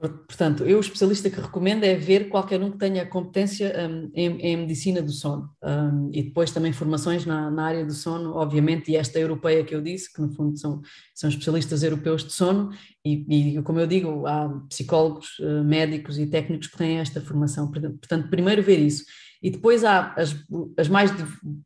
[0.00, 4.40] Portanto, eu o especialista que recomendo é ver qualquer um que tenha competência um, em,
[4.40, 8.90] em, medicina do sono um, e depois também formações na, na, área do sono, obviamente,
[8.90, 10.80] e esta europeia que eu disse, que no fundo são,
[11.14, 12.70] são especialistas europeus de sono
[13.04, 17.70] e, e como eu digo, há psicólogos, uh, médicos e técnicos que têm esta formação.
[17.70, 19.04] Portanto, primeiro ver isso.
[19.42, 20.36] E depois há as,
[20.76, 21.10] as mais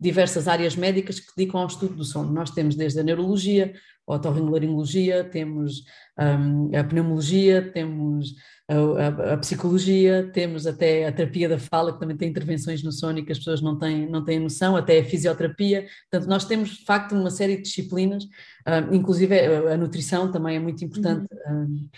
[0.01, 2.33] diversas áreas médicas que dedicam ao estudo do sono.
[2.33, 3.75] Nós temos desde a neurologia,
[4.07, 5.83] a otorrinolaringologia, temos
[6.19, 8.35] um, a pneumologia, temos
[8.69, 12.93] a, a, a, psicologia, temos até a terapia da fala, que também tem intervenções no
[12.93, 15.87] sono e que as pessoas não têm, não têm noção, até a fisioterapia.
[16.11, 18.25] Portanto, nós temos de facto uma série de disciplinas,
[18.67, 21.27] um, inclusive a, a, nutrição também é muito importante.
[21.47, 21.63] Uhum.
[21.63, 21.89] Um,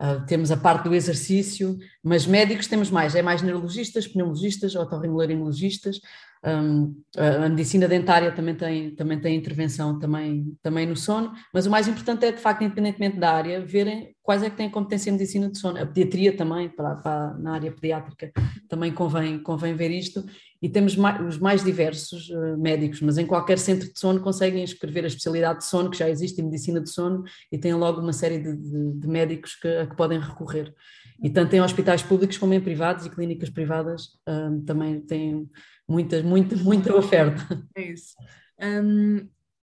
[0.00, 6.00] Uh, temos a parte do exercício, mas médicos temos mais, é mais neurologistas, pneumologistas, otorrinolaringologistas,
[6.44, 11.70] um, a medicina dentária também tem, também tem intervenção também, também no sono, mas o
[11.70, 15.14] mais importante é, de facto, independentemente da área, verem quais é que têm competência em
[15.14, 15.80] medicina de sono.
[15.80, 18.30] A pediatria também, para, para, na área pediátrica,
[18.68, 20.22] também convém, convém ver isto.
[20.60, 24.62] E temos mais, os mais diversos uh, médicos, mas em qualquer centro de sono conseguem
[24.62, 28.02] escrever a especialidade de sono, que já existe em medicina de sono, e têm logo
[28.02, 30.74] uma série de, de, de médicos que, a que podem recorrer.
[31.22, 35.48] E tanto em hospitais públicos como em privados e clínicas privadas uh, também têm
[35.88, 37.66] muita, muita, muita oferta.
[37.74, 38.14] É isso.
[38.60, 39.26] Um,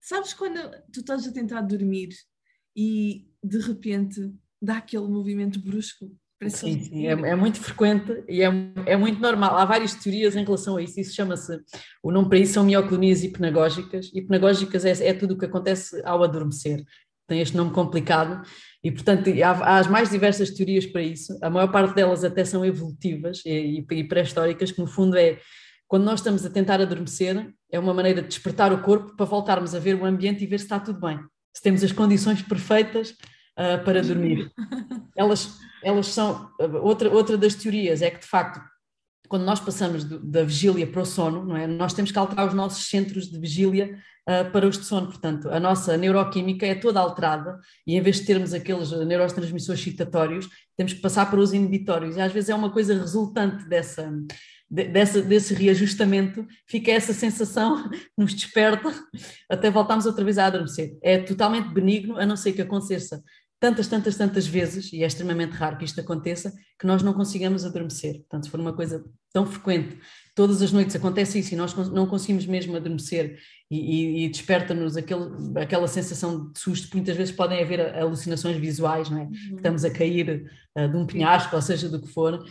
[0.01, 0.59] sabes quando
[0.91, 2.09] tu estás a tentar dormir
[2.75, 6.11] e de repente dá aquele movimento brusco?
[6.49, 8.49] Sim, sim, é, é, muito frequente e é,
[8.87, 9.57] é muito normal.
[9.57, 10.99] Há várias teorias em relação a isso.
[10.99, 11.59] Isso chama-se,
[12.01, 14.09] o nome para isso são mioclonias hipnagógicas.
[14.11, 16.83] Hipnagógicas é, é tudo o que acontece ao adormecer.
[17.27, 18.41] Tem este nome complicado
[18.83, 21.37] e, portanto, há, há, as mais diversas teorias para isso.
[21.43, 25.37] A maior parte delas até são evolutivas e, e, e pré-históricas, que no fundo é
[25.91, 29.75] quando nós estamos a tentar adormecer, é uma maneira de despertar o corpo para voltarmos
[29.75, 31.19] a ver o ambiente e ver se está tudo bem,
[31.53, 34.51] se temos as condições perfeitas uh, para dormir.
[35.15, 36.49] Elas, elas são.
[36.81, 38.61] Outra, outra das teorias é que, de facto,
[39.31, 41.65] quando nós passamos do, da vigília para o sono, não é?
[41.65, 45.07] nós temos que alterar os nossos centros de vigília uh, para os de sono.
[45.07, 50.49] Portanto, a nossa neuroquímica é toda alterada e em vez de termos aqueles neurotransmissores excitatórios,
[50.75, 52.17] temos que passar para os inibitórios.
[52.17, 54.11] E às vezes é uma coisa resultante dessa,
[54.71, 58.93] desse, desse reajustamento, fica essa sensação que nos desperta
[59.49, 60.97] até voltarmos outra vez a adormecer.
[61.03, 63.21] É totalmente benigno, a não ser que aconteça
[63.59, 67.63] tantas, tantas, tantas vezes, e é extremamente raro que isto aconteça, que nós não consigamos
[67.63, 68.19] adormecer.
[68.21, 69.99] Portanto, se for uma coisa tão frequente,
[70.33, 73.37] todas as noites acontece isso e nós não conseguimos mesmo adormecer
[73.69, 79.19] e, e, e desperta-nos aquela sensação de susto, muitas vezes podem haver alucinações visuais, não
[79.19, 79.23] é?
[79.25, 79.57] Uhum.
[79.57, 82.43] Estamos a cair uh, de um penhasco, ou seja, do que for,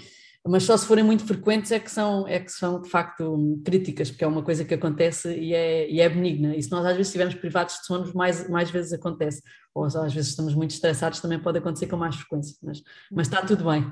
[0.46, 4.10] mas só se forem muito frequentes é que são, é que são de facto críticas,
[4.10, 6.56] porque é uma coisa que acontece e é, e é benigna.
[6.56, 9.42] E se nós às vezes estivermos privados de sono, mais, mais vezes acontece.
[9.74, 13.42] Ou às vezes estamos muito estressados, também pode acontecer com mais frequência, mas, mas está
[13.42, 13.86] tudo bem.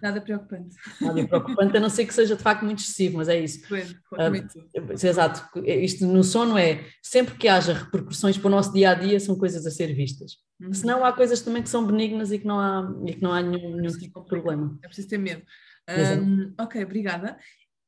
[0.00, 0.76] Nada preocupante.
[1.00, 3.60] Nada preocupante, a não ser que seja de facto muito excessivo, mas é isso.
[3.72, 5.60] Uh, exato.
[5.64, 9.36] Isto no sono é sempre que haja repercussões para o nosso dia a dia, são
[9.36, 10.36] coisas a ser vistas.
[10.60, 10.72] Uhum.
[10.72, 13.42] Senão há coisas também que são benignas e que não há, e que não há
[13.42, 14.78] nenhum, nenhum tipo de problema.
[14.82, 15.42] É preciso ter medo.
[15.88, 17.38] Um, ok, obrigada.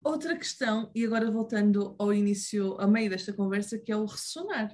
[0.05, 4.73] Outra questão, e agora voltando ao início, ao meio desta conversa, que é o ressonar.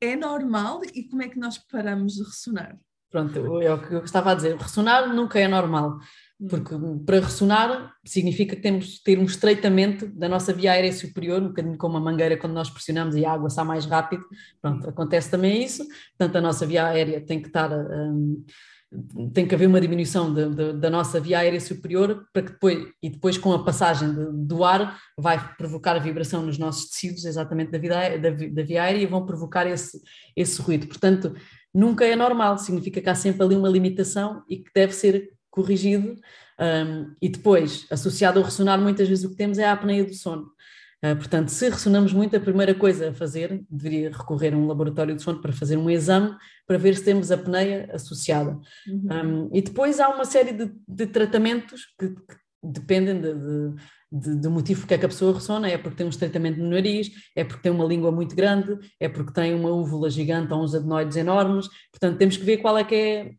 [0.00, 2.78] É normal e como é que nós paramos de ressonar?
[3.10, 4.56] Pronto, é o que eu estava a dizer.
[4.56, 5.98] Ressonar nunca é normal,
[6.40, 6.48] hum.
[6.48, 6.74] porque
[7.06, 11.48] para ressonar significa que temos de ter um estreitamento da nossa via aérea superior, um
[11.48, 14.24] bocadinho como a mangueira quando nós pressionamos e a água sai mais rápido.
[14.60, 15.86] Pronto, acontece também isso.
[16.18, 17.70] Portanto, a nossa via aérea tem que estar.
[17.72, 18.44] Um,
[19.32, 22.88] tem que haver uma diminuição de, de, da nossa via aérea superior para que depois,
[23.02, 27.70] e depois com a passagem de, do ar, vai provocar vibração nos nossos tecidos, exatamente
[27.70, 30.00] da, vida, da, da via aérea, e vão provocar esse,
[30.36, 30.86] esse ruído.
[30.86, 31.34] Portanto,
[31.72, 36.16] nunca é normal, significa que há sempre ali uma limitação e que deve ser corrigido.
[36.60, 40.14] Um, e depois, associado ao ressonar, muitas vezes o que temos é a apneia do
[40.14, 40.46] sono.
[41.04, 45.14] Uh, portanto, se ressonamos muito, a primeira coisa a fazer deveria recorrer a um laboratório
[45.14, 46.34] de sono para fazer um exame
[46.66, 48.58] para ver se temos apneia associada.
[48.86, 49.08] Uhum.
[49.10, 53.74] Um, e depois há uma série de, de tratamentos que, que dependem de, de
[54.14, 56.70] de, de motivo porque é que a pessoa ressona, é porque tem um estreitamento no
[56.70, 60.62] nariz, é porque tem uma língua muito grande, é porque tem uma úvula gigante ou
[60.62, 63.32] uns adenoides enormes, portanto temos que ver qual é que é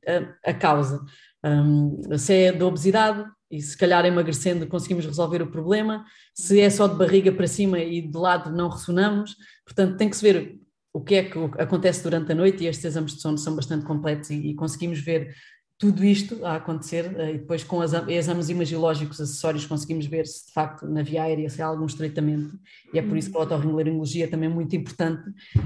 [0.45, 1.01] a, a causa.
[1.45, 3.25] Um, se é da obesidade,
[3.55, 7.79] e se calhar emagrecendo conseguimos resolver o problema, se é só de barriga para cima
[7.79, 10.59] e de lado não ressonamos, portanto tem que se ver
[10.93, 13.85] o que é que acontece durante a noite e estes exames de sono são bastante
[13.85, 15.35] completos e, e conseguimos ver
[15.77, 20.53] tudo isto a acontecer eh, e depois com exames imagiológicos acessórios conseguimos ver se de
[20.53, 22.57] facto na via aérea se há algum estreitamento
[22.93, 23.45] e é por isso que a uhum.
[23.45, 25.23] otorrinolaringologia também é muito importante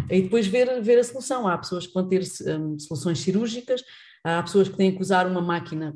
[0.09, 1.47] e depois ver, ver a solução.
[1.47, 3.83] Há pessoas que vão ter um, soluções cirúrgicas,
[4.23, 5.95] há pessoas que têm que usar uma máquina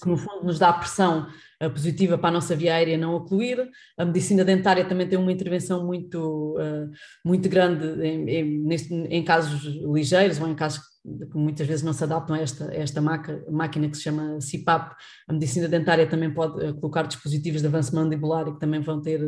[0.00, 1.26] que no fundo nos dá pressão
[1.62, 3.68] uh, positiva para a nossa via aérea não ocluir.
[3.96, 6.90] A medicina dentária também tem uma intervenção muito, uh,
[7.24, 10.80] muito grande em, em, em casos ligeiros ou em casos
[11.30, 14.38] que muitas vezes não se adaptam a esta, a esta maca, máquina que se chama
[14.40, 14.94] CPAP.
[15.28, 19.00] A medicina dentária também pode eh, colocar dispositivos de avanço mandibular e que também vão
[19.00, 19.20] ter,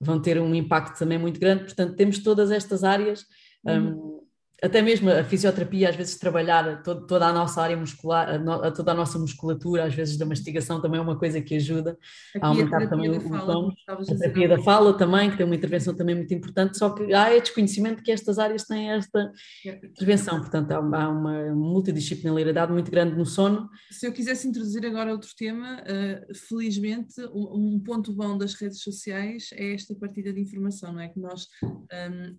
[0.00, 1.64] vão ter um impacto também muito grande.
[1.64, 3.24] Portanto, temos todas estas áreas.
[3.64, 3.88] Uhum.
[3.88, 4.19] Um,
[4.62, 8.72] até mesmo a fisioterapia, às vezes trabalhar todo, toda a nossa área muscular, a no,
[8.72, 11.98] toda a nossa musculatura, às vezes da mastigação também é uma coisa que ajuda
[12.34, 13.72] Aqui a aumentar a também o tom.
[13.88, 17.34] A terapia da fala também, que tem uma intervenção também muito importante, só que há
[17.34, 19.32] é desconhecimento que estas áreas têm esta
[19.64, 23.68] intervenção, portanto há uma, há uma multidisciplinaridade muito grande no sono.
[23.90, 28.82] Se eu quisesse introduzir agora outro tema, uh, felizmente um, um, ponto bom das redes
[28.82, 31.08] sociais é esta partilha de informação, não é?
[31.08, 32.36] Que nós um,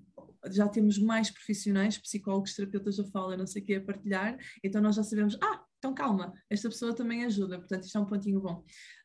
[0.49, 4.81] já temos mais profissionais, psicólogos, terapeutas da fala, não sei o que, a partilhar, então
[4.81, 8.39] nós já sabemos, ah, então calma, esta pessoa também ajuda, portanto isto é um pontinho
[8.39, 8.63] bom.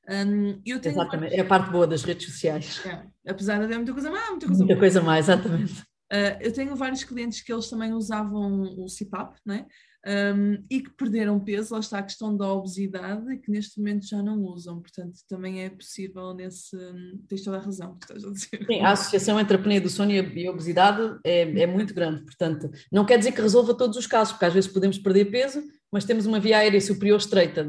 [0.09, 2.85] Um, eu tenho exatamente, é a parte boa das redes sociais.
[2.87, 5.81] É, apesar de haver muita coisa mais, muita coisa Muita coisa mais, exatamente.
[6.13, 9.67] Uh, eu tenho vários clientes que eles também usavam o CPAP, né?
[10.07, 14.07] Um, e que perderam peso, lá está a questão da obesidade, e que neste momento
[14.07, 16.77] já não usam, portanto também é possível nesse,
[17.29, 18.67] tens toda a razão que estás a dizer.
[18.67, 22.23] Sim, a associação entre a apneia do sono e a obesidade é, é muito grande,
[22.23, 25.63] portanto não quer dizer que resolva todos os casos, porque às vezes podemos perder peso,
[25.91, 27.65] mas temos uma via aérea superior estreita,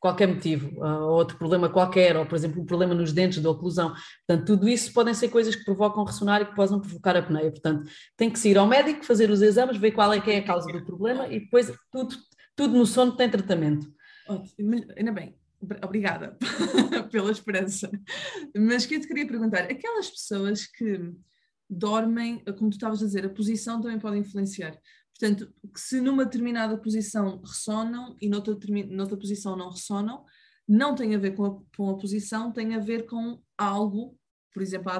[0.00, 3.94] qualquer motivo, ou outro problema qualquer, ou por exemplo um problema nos dentes da oclusão.
[4.26, 7.50] Portanto, tudo isso podem ser coisas que provocam ressonar e que possam provocar apneia.
[7.50, 10.38] Portanto, tem que se ir ao médico, fazer os exames, ver qual é que é
[10.38, 12.16] a causa do problema e depois tudo,
[12.56, 13.86] tudo no sono tem tratamento.
[14.26, 15.36] Ótimo, ainda bem.
[15.84, 16.38] Obrigada
[17.12, 17.90] pela esperança.
[18.56, 21.12] Mas que eu te queria perguntar, aquelas pessoas que
[21.68, 24.74] dormem, como tu estavas a dizer, a posição também pode influenciar.
[25.20, 28.56] Portanto, se numa determinada posição ressonam e noutra,
[28.88, 30.24] noutra posição não ressonam,
[30.66, 34.16] não tem a ver com a, com a posição, tem a ver com algo,
[34.54, 34.90] por exemplo,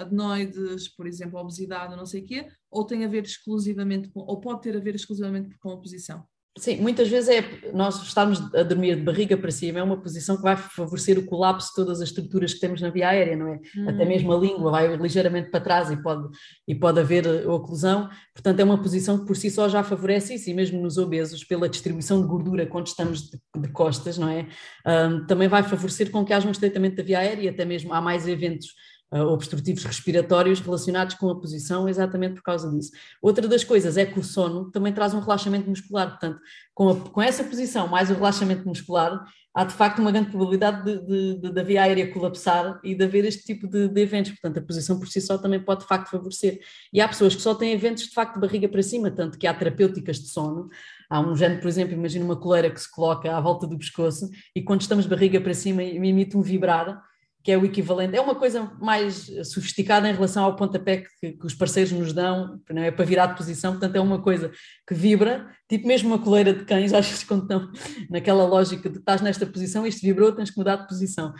[0.00, 4.40] adenoides, por exemplo, obesidade, não sei o quê, ou tem a ver exclusivamente com, ou
[4.40, 6.26] pode ter a ver exclusivamente com a posição.
[6.60, 10.36] Sim, muitas vezes é nós estarmos a dormir de barriga para cima, é uma posição
[10.36, 13.48] que vai favorecer o colapso de todas as estruturas que temos na via aérea, não
[13.48, 13.60] é?
[13.74, 13.88] Hum.
[13.88, 16.28] Até mesmo a língua vai ligeiramente para trás e pode,
[16.68, 20.50] e pode haver oclusão, portanto é uma posição que por si só já favorece isso,
[20.50, 24.46] e mesmo nos obesos, pela distribuição de gordura quando estamos de, de costas, não é?
[24.86, 27.94] Um, também vai favorecer com que haja um estreitamento da via aérea e até mesmo
[27.94, 28.74] há mais eventos
[29.12, 32.92] obstrutivos respiratórios relacionados com a posição, exatamente por causa disso.
[33.20, 36.38] Outra das coisas é que o sono também traz um relaxamento muscular, portanto,
[36.72, 40.84] com, a, com essa posição mais o relaxamento muscular, há de facto uma grande probabilidade
[40.84, 44.30] de, de, de, da via aérea colapsar e de haver este tipo de, de, eventos.
[44.30, 46.60] Portanto, a posição por si só também pode de facto favorecer.
[46.92, 49.46] E há pessoas que só têm eventos de facto de barriga para cima, tanto que
[49.46, 50.68] há terapêuticas de sono.
[51.08, 54.30] Há um género, por exemplo, imagina uma coleira que se coloca à volta do pescoço
[54.54, 57.02] e quando estamos barriga para cima emite um vibrar
[57.42, 61.46] que é o equivalente, é uma coisa mais sofisticada em relação ao pontapé que, que,
[61.46, 64.52] os parceiros nos dão, não é para virar de posição, portanto é uma coisa
[64.86, 67.70] que vibra, tipo mesmo uma coleira de cães, às vezes quando estão
[68.10, 71.32] naquela lógica de estás nesta posição, isto vibrou, tens que mudar de posição.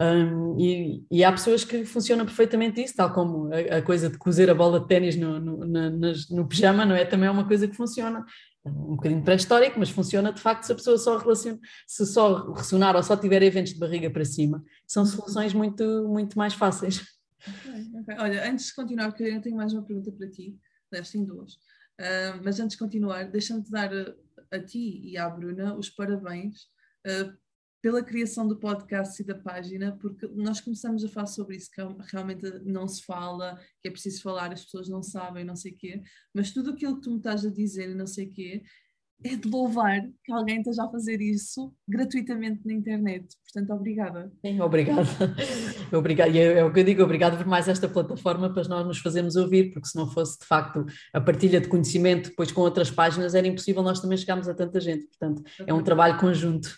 [0.00, 4.16] Um, e, e, há pessoas que funcionam perfeitamente isso, tal como a, a coisa de
[4.16, 7.04] cozer a bola de ténis no, no, no, no, pijama, não é?
[7.04, 8.24] Também é uma coisa que funciona
[8.64, 12.96] um bocadinho pré-histórico, mas funciona de facto se a pessoa só relaciona, se só ressonar
[12.96, 15.08] ou só tiver eventos de barriga para cima, são uhum.
[15.08, 17.02] soluções muito, muito mais fáceis.
[17.46, 18.16] Okay, okay.
[18.18, 20.58] Olha, antes de continuar, porque eu tenho mais uma pergunta para ti,
[20.90, 25.28] deste em duas, uh, mas antes de continuar, deixa-me dar a, a, ti e à
[25.28, 26.62] Bruna os parabéns
[27.06, 27.32] uh,
[27.80, 31.80] pela criação do podcast e da página, porque nós começamos a falar sobre isso, que
[32.10, 35.76] realmente não se fala, que é preciso falar, as pessoas não sabem, não sei o
[35.76, 36.02] quê,
[36.34, 38.62] mas tudo aquilo que tu me estás a dizer e não sei o quê,
[39.24, 43.26] é de louvar que alguém esteja a fazer isso gratuitamente na internet.
[43.42, 44.32] Portanto, obrigada.
[44.44, 45.02] Sim, obrigada.
[45.92, 46.30] obrigada.
[46.30, 48.98] E é, é o que eu digo, obrigado por mais esta plataforma para nós nos
[48.98, 52.90] fazermos ouvir, porque se não fosse de facto a partilha de conhecimento depois com outras
[52.90, 55.06] páginas, era impossível nós também chegarmos a tanta gente.
[55.06, 56.70] Portanto, é um trabalho conjunto.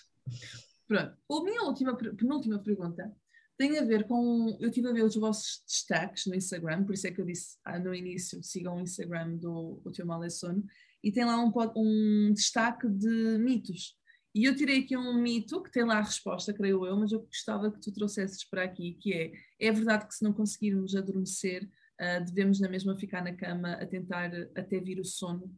[0.90, 1.16] Pronto.
[1.30, 3.14] A minha última, penúltima pergunta
[3.56, 4.56] tem a ver com.
[4.58, 7.58] Eu estive a ver os vossos destaques no Instagram, por isso é que eu disse
[7.64, 10.64] ah, no início: sigam o Instagram do O Teu Mal é Sono,
[11.00, 13.96] e tem lá um, um destaque de mitos.
[14.34, 17.20] E eu tirei aqui um mito que tem lá a resposta, creio eu, mas eu
[17.20, 21.70] gostava que tu trouxesses para aqui, que é: é verdade que se não conseguirmos adormecer,
[22.00, 25.56] uh, devemos na mesma ficar na cama a tentar até vir o sono?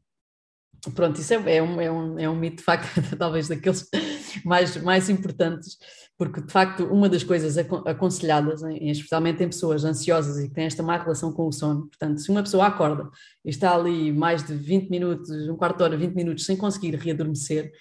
[0.95, 3.89] Pronto, isso é, é, um, é, um, é um mito, de facto, talvez daqueles
[4.45, 5.77] mais, mais importantes,
[6.17, 10.65] porque de facto uma das coisas aconselhadas, em, especialmente em pessoas ansiosas e que têm
[10.65, 13.09] esta má relação com o sono, portanto, se uma pessoa acorda
[13.45, 16.95] e está ali mais de 20 minutos, um quarto de hora, 20 minutos sem conseguir
[16.95, 17.73] readormecer,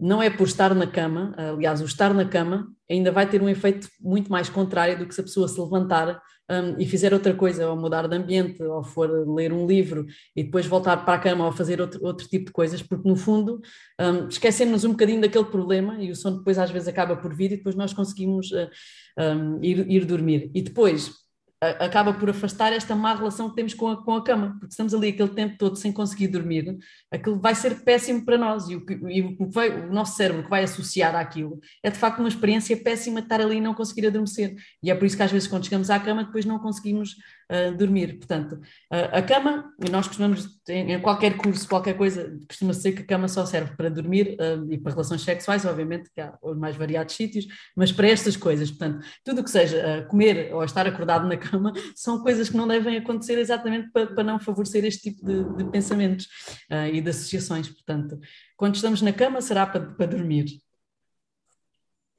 [0.00, 3.48] não é por estar na cama, aliás, o estar na cama ainda vai ter um
[3.48, 7.34] efeito muito mais contrário do que se a pessoa se levantar um, e fizer outra
[7.34, 11.18] coisa, ou mudar de ambiente, ou for ler um livro e depois voltar para a
[11.18, 13.60] cama ou fazer outro, outro tipo de coisas, porque no fundo
[14.00, 17.52] um, esquecemos um bocadinho daquele problema e o sono depois às vezes acaba por vir
[17.52, 18.68] e depois nós conseguimos uh,
[19.18, 20.50] um, ir, ir dormir.
[20.54, 21.27] E depois
[21.60, 24.94] acaba por afastar esta má relação que temos com a, com a cama, porque estamos
[24.94, 26.78] ali aquele tempo todo sem conseguir dormir,
[27.10, 30.50] aquilo vai ser péssimo para nós e o, e o, vai, o nosso cérebro que
[30.50, 34.06] vai associar àquilo é de facto uma experiência péssima de estar ali e não conseguir
[34.06, 34.54] adormecer.
[34.82, 37.16] E é por isso que às vezes quando chegamos à cama depois não conseguimos
[37.50, 38.18] uh, dormir.
[38.18, 43.06] Portanto, uh, a cama, nós costumamos, em, qualquer curso, qualquer coisa, costuma ser que a
[43.06, 46.76] cama só serve para dormir uh, e para relações sexuais, obviamente, que há os mais
[46.76, 51.26] variados sítios, mas para estas coisas, portanto, tudo o que seja comer ou estar acordado
[51.26, 55.24] na cama são coisas que não devem acontecer exatamente para, para não favorecer este tipo
[55.24, 56.28] de, de pensamentos
[56.92, 57.68] e de associações.
[57.68, 58.18] Portanto,
[58.56, 60.46] quando estamos na cama será para, para dormir.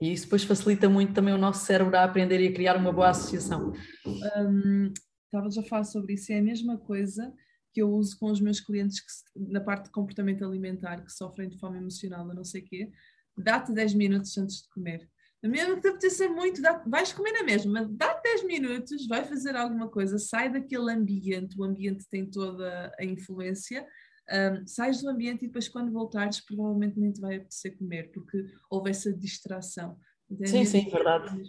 [0.02, 2.92] E isso depois facilita muito também o nosso cérebro a aprender e a criar uma
[2.92, 3.74] boa associação.
[4.06, 4.94] Um,
[5.30, 7.34] estavas a falar sobre isso, é a mesma coisa
[7.72, 11.48] que eu uso com os meus clientes que, na parte de comportamento alimentar, que sofrem
[11.48, 12.92] de fome emocional ou não sei o quê,
[13.38, 15.08] dá-te 10 minutos antes de comer.
[15.42, 19.56] Mesmo que te apeteça muito, dá, vais comer na mesma, dá-te 10 minutos, vai fazer
[19.56, 23.88] alguma coisa, sai daquele ambiente, o ambiente tem toda a influência,
[24.30, 28.46] um, sais do ambiente e depois quando voltares provavelmente nem te vai apetecer comer, porque
[28.70, 29.98] houve essa distração.
[30.46, 31.42] sim, sim, verdade.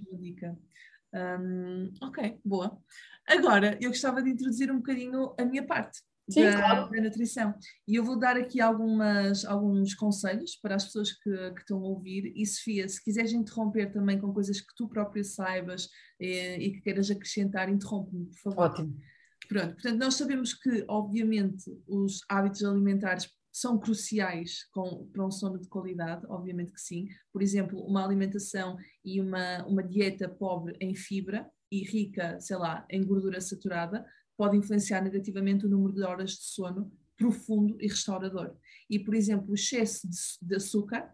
[1.15, 2.79] Um, ok, boa.
[3.27, 6.01] Agora, eu gostava de introduzir um bocadinho a minha parte.
[6.29, 6.91] Sim, da, claro.
[6.91, 7.55] da, nutrição.
[7.89, 11.89] E eu vou dar aqui algumas, alguns conselhos para as pessoas que, que, estão a
[11.89, 12.33] ouvir.
[12.37, 15.89] E Sofia, se quiseres interromper também com coisas que tu própria saibas
[16.21, 18.71] eh, e que queiras acrescentar, interrompe-me, por favor.
[18.71, 18.97] Ótimo.
[19.49, 25.59] Pronto, portanto, nós sabemos que, obviamente, os hábitos alimentares são cruciais com, para um sono
[25.59, 27.09] de qualidade, obviamente que sim.
[27.33, 32.87] Por exemplo, uma alimentação e uma, uma dieta pobre em fibra e rica, sei lá,
[32.91, 34.05] em gordura saturada,
[34.37, 38.57] pode influenciar negativamente o número de horas de sono profundo e restaurador.
[38.89, 41.13] E, por exemplo, o excesso de, de açúcar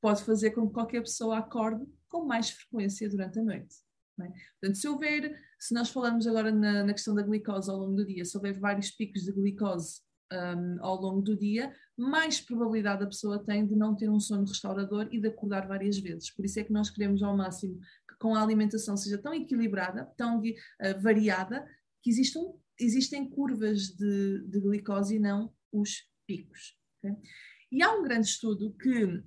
[0.00, 3.76] pode fazer com que qualquer pessoa acorde com mais frequência durante a noite.
[4.20, 4.28] É?
[4.60, 8.06] Portanto, se houver, se nós falamos agora na, na, questão da glicose ao longo do
[8.06, 10.00] dia, se houver vários picos de glicose
[10.32, 14.46] um, ao longo do dia, mais probabilidade a pessoa tem de não ter um sono
[14.46, 16.30] restaurador e de acordar várias vezes.
[16.30, 20.04] Por isso é que nós queremos ao máximo que com a alimentação seja tão equilibrada,
[20.16, 21.66] tão uh, variada,
[22.02, 22.40] que existam,
[22.78, 26.76] existem curvas de, de glicose e não os picos.
[26.98, 27.16] Okay?
[27.70, 29.22] E há um grande estudo que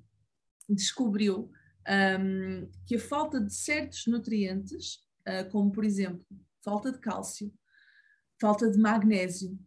[0.69, 1.51] descobriu
[2.19, 6.25] um, que a falta de certos nutrientes, uh, como por exemplo,
[6.63, 7.53] falta de cálcio,
[8.39, 9.57] falta de magnésio,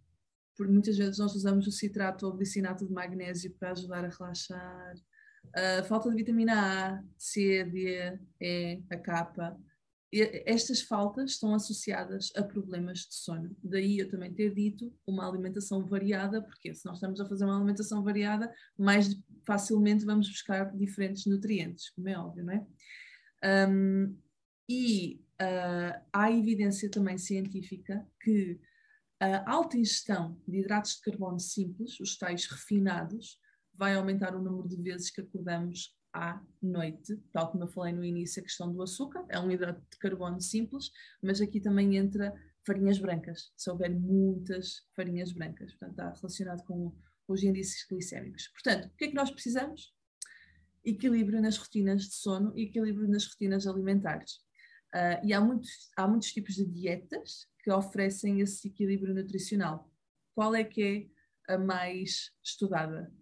[0.60, 4.10] porque muitas vezes nós usamos o citrato ou o glicinato de magnésio para ajudar a
[4.10, 4.94] relaxar,
[5.88, 9.56] falta de vitamina A, C, D, E, a K,
[10.12, 13.56] estas faltas estão associadas a problemas de sono.
[13.64, 17.56] Daí eu também ter dito uma alimentação variada, porque se nós estamos a fazer uma
[17.56, 23.66] alimentação variada, mais facilmente vamos buscar diferentes nutrientes, como é óbvio, não é?
[23.66, 24.14] Um,
[24.68, 28.60] e uh, há evidência também científica que
[29.20, 33.38] a alta ingestão de hidratos de carbono simples, os tais refinados,
[33.74, 38.04] vai aumentar o número de vezes que acordamos à noite, tal como eu falei no
[38.04, 40.90] início, a questão do açúcar, é um hidrato de carbono simples,
[41.22, 42.34] mas aqui também entra
[42.66, 46.94] farinhas brancas, se houver muitas farinhas brancas, portanto está relacionado com
[47.28, 48.48] os índices glicémicos.
[48.48, 49.94] Portanto, o que é que nós precisamos?
[50.84, 54.34] Equilíbrio nas rotinas de sono e equilíbrio nas rotinas alimentares.
[54.94, 59.90] Uh, e há muitos, há muitos tipos de dietas que oferecem esse equilíbrio nutricional.
[60.34, 61.10] Qual é que
[61.48, 63.12] é a mais estudada?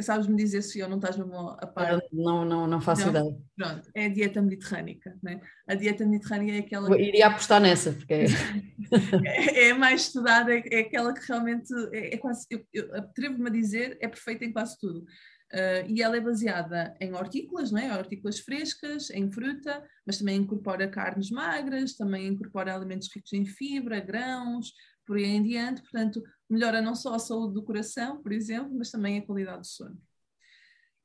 [0.00, 2.00] Sabes-me dizer se eu não estás mesmo a par?
[2.12, 3.10] Não, não, não faço não?
[3.10, 3.38] ideia.
[3.56, 5.16] Pronto, é a dieta mediterrânica.
[5.22, 5.40] Né?
[5.68, 6.88] A dieta mediterrânica é aquela.
[6.88, 8.24] Eu iria apostar nessa, porque é.
[9.24, 12.44] é, é mais estudada, é, é, aquela que realmente é, é quase.
[12.50, 15.04] Eu, eu atrevo-me a dizer, é perfeita em quase tudo.
[15.52, 17.96] Uh, e ela é baseada em hortícolas, não é?
[17.96, 23.98] hortícolas frescas, em fruta, mas também incorpora carnes magras, também incorpora alimentos ricos em fibra,
[23.98, 24.74] grãos,
[25.06, 25.80] por aí em diante.
[25.80, 29.66] Portanto, melhora não só a saúde do coração, por exemplo, mas também a qualidade do
[29.66, 29.98] sono.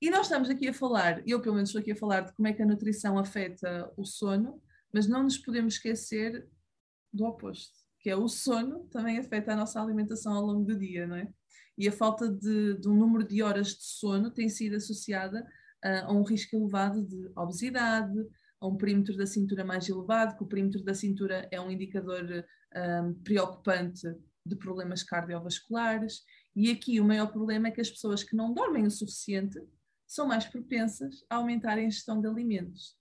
[0.02, 2.46] E nós estamos aqui a falar, eu pelo menos estou aqui a falar de como
[2.46, 6.46] é que a nutrição afeta o sono, mas não nos podemos esquecer
[7.14, 11.08] do oposto, que é o sono também afeta a nossa alimentação ao longo do dia,
[11.08, 11.30] não é?
[11.78, 15.42] E a falta de, de um número de horas de sono tem sido associada
[15.84, 18.20] uh, a um risco elevado de obesidade,
[18.60, 22.24] a um perímetro da cintura mais elevado, que o perímetro da cintura é um indicador
[22.24, 22.44] um,
[22.74, 24.08] ah, preocupante
[24.46, 26.24] de problemas cardiovasculares.
[26.56, 29.60] E aqui o maior problema é que as pessoas que não dormem o suficiente
[30.08, 32.96] são mais propensas a aumentar a ingestão de alimentos.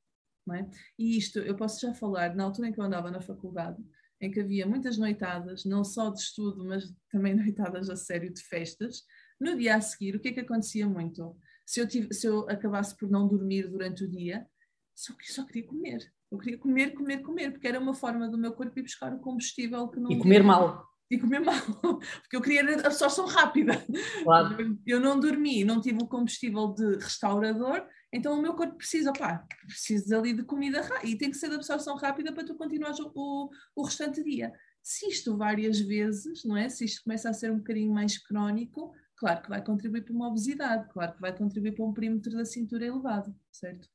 [0.52, 0.66] É?
[0.98, 3.80] E isto eu posso já falar na altura em que eu andava na faculdade,
[4.22, 8.40] em que havia muitas noitadas, não só de estudo, mas também noitadas a sério de
[8.40, 9.02] festas.
[9.40, 11.36] No dia a seguir, o que é que acontecia muito?
[11.66, 14.46] Se eu, tive, se eu acabasse por não dormir durante o dia,
[14.94, 16.00] só, só queria comer.
[16.30, 19.18] Eu queria comer, comer, comer, porque era uma forma do meu corpo ir buscar o
[19.18, 20.10] combustível que não.
[20.10, 21.54] E comer mal e comer mal,
[22.22, 23.84] porque eu queria absorção rápida.
[24.24, 24.78] Claro.
[24.86, 29.46] Eu não dormi, não tive o combustível de restaurador, então o meu corpo precisa, pá,
[29.66, 33.10] precisa ali de comida e tem que ser de absorção rápida para tu continuares o,
[33.14, 34.52] o, o restante dia.
[34.82, 36.68] Se isto várias vezes, não é?
[36.68, 40.28] Se isto começa a ser um bocadinho mais crónico, claro que vai contribuir para uma
[40.28, 43.88] obesidade, claro que vai contribuir para um perímetro da cintura elevado, certo?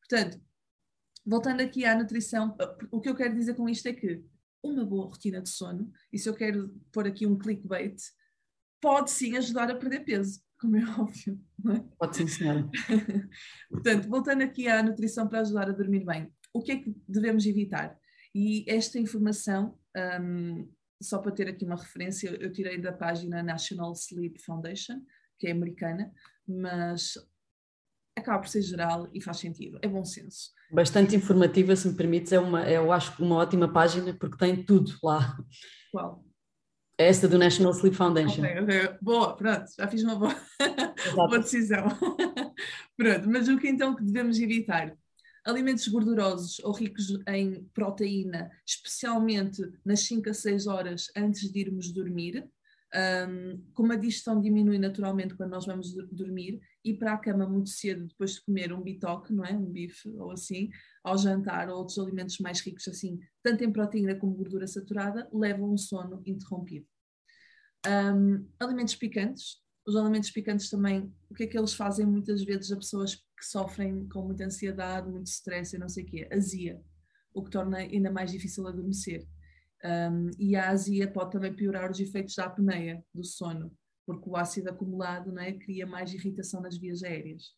[0.00, 0.40] Portanto,
[1.26, 2.56] voltando aqui à nutrição,
[2.92, 4.22] o que eu quero dizer com isto é que
[4.62, 7.96] uma boa rotina de sono, e se eu quero pôr aqui um clickbait,
[8.80, 11.38] pode sim ajudar a perder peso, como é óbvio.
[11.70, 11.84] É?
[11.98, 12.68] Pode sim, senhora.
[13.70, 17.44] Portanto, voltando aqui à nutrição para ajudar a dormir bem, o que é que devemos
[17.44, 17.98] evitar?
[18.34, 19.78] E esta informação,
[20.20, 20.66] um,
[21.02, 25.02] só para ter aqui uma referência, eu tirei da página National Sleep Foundation,
[25.38, 26.10] que é americana,
[26.48, 27.14] mas
[28.16, 30.50] acaba por ser geral e faz sentido, é bom senso.
[30.70, 34.92] Bastante informativa, se me permites, é uma, eu acho uma ótima página porque tem tudo
[35.02, 35.36] lá.
[35.92, 36.24] Qual?
[36.96, 38.42] Esta do National Sleep Foundation.
[38.42, 38.98] Okay, okay.
[39.02, 40.34] Boa, pronto, já fiz uma boa,
[41.14, 41.86] boa decisão.
[42.96, 44.96] pronto, mas o que então que devemos evitar?
[45.44, 51.92] Alimentos gordurosos ou ricos em proteína, especialmente nas 5 a 6 horas antes de irmos
[51.92, 52.48] dormir,
[52.94, 57.70] um, como a digestão diminui naturalmente quando nós vamos dormir, ir para a cama muito
[57.70, 59.52] cedo depois de comer um bitoque, não é?
[59.52, 60.70] Um bife ou assim,
[61.02, 65.72] ao jantar ou outros alimentos mais ricos assim, tanto em proteína como gordura saturada, levam
[65.72, 66.86] um sono interrompido.
[67.86, 69.62] Um, alimentos picantes.
[69.86, 73.44] Os alimentos picantes também, o que é que eles fazem muitas vezes a pessoas que
[73.44, 76.28] sofrem com muita ansiedade, muito stress e não sei o quê?
[76.32, 76.80] Azia,
[77.34, 79.26] o que torna ainda mais difícil adormecer.
[79.84, 83.70] Um, e a azia pode também piorar os efeitos da apneia, do sono,
[84.06, 87.52] porque o ácido acumulado não é, cria mais irritação nas vias aéreas.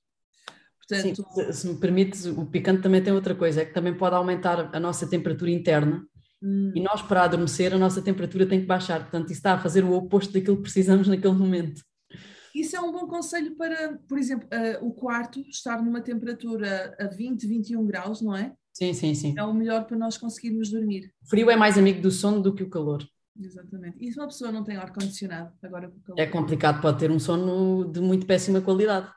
[0.78, 4.14] Portanto, Sim, se me permites, o picante também tem outra coisa, é que também pode
[4.16, 6.04] aumentar a nossa temperatura interna
[6.42, 6.72] hum.
[6.74, 9.02] e nós, para adormecer, a nossa temperatura tem que baixar.
[9.02, 11.82] Portanto, isso está a fazer o oposto daquilo que precisamos naquele momento.
[12.54, 17.06] Isso é um bom conselho para, por exemplo, uh, o quarto estar numa temperatura a
[17.06, 18.52] 20, 21 graus, não é?
[18.76, 19.34] Sim, sim, sim.
[19.38, 21.10] É o melhor para nós conseguirmos dormir.
[21.22, 23.02] O frio é mais amigo do sono do que o calor.
[23.40, 23.96] Exatamente.
[23.98, 26.20] E se uma pessoa não tem ar-condicionado, agora com o calor?
[26.20, 29.10] É complicado, pode ter um sono de muito péssima qualidade.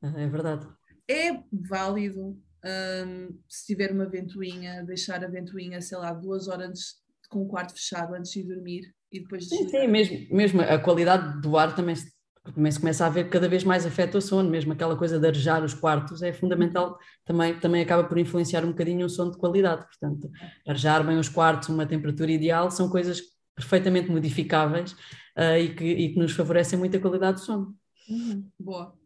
[0.00, 0.64] É verdade.
[1.08, 6.94] é válido um, se tiver uma ventoinha, deixar a ventoinha, sei lá, duas horas antes,
[7.28, 10.78] com o quarto fechado antes de dormir e depois de Sim, sim mesmo, mesmo a
[10.78, 11.96] qualidade do ar também
[12.42, 15.26] também se começa a ver cada vez mais afeta o sono, mesmo aquela coisa de
[15.26, 19.38] arejar os quartos é fundamental, também, também acaba por influenciar um bocadinho o sono de
[19.38, 20.30] qualidade, portanto,
[20.66, 23.20] arejar bem os quartos, uma temperatura ideal, são coisas
[23.54, 24.92] perfeitamente modificáveis
[25.36, 27.76] uh, e, que, e que nos favorecem muito a qualidade do sono.
[28.08, 28.98] Uhum, boa.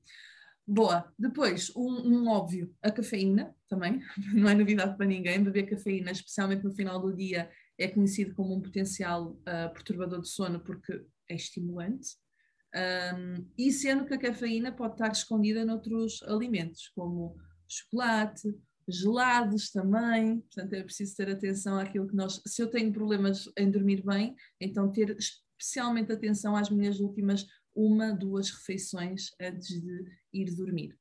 [0.66, 1.12] Boa.
[1.18, 4.00] Depois, um, um, óbvio, a cafeína também,
[4.32, 5.42] não é novidade para ninguém.
[5.42, 10.28] Beber cafeína, especialmente no final do dia, é conhecido como um potencial uh, perturbador de
[10.28, 12.16] sono porque é estimulante.
[12.74, 17.36] Um, e sendo que a cafeína pode estar escondida noutros alimentos, como
[17.68, 18.52] chocolate,
[18.88, 20.40] gelados também.
[20.40, 22.42] Portanto, é preciso ter atenção àquilo que nós.
[22.46, 28.12] Se eu tenho problemas em dormir bem, então ter especialmente atenção às minhas últimas uma,
[28.12, 30.96] duas refeições antes de ir dormir.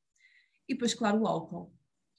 [0.68, 1.74] E depois, claro, o álcool.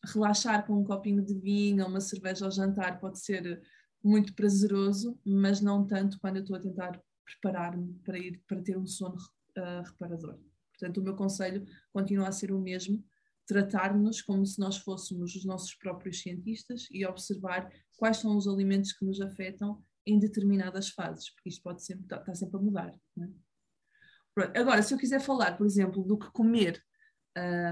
[0.05, 3.63] Relaxar com um copinho de vinho ou uma cerveja ao jantar pode ser
[4.03, 8.77] muito prazeroso, mas não tanto quando eu estou a tentar preparar-me para ir para ter
[8.77, 9.17] um sono
[9.59, 10.39] uh, reparador.
[10.71, 13.05] Portanto, o meu conselho continua a ser o mesmo:
[13.47, 18.93] tratar-nos como se nós fôssemos os nossos próprios cientistas e observar quais são os alimentos
[18.93, 22.93] que nos afetam em determinadas fases, porque isto pode sempre está, está sempre a mudar.
[23.19, 24.61] É?
[24.61, 26.83] Agora, se eu quiser falar, por exemplo, do que comer,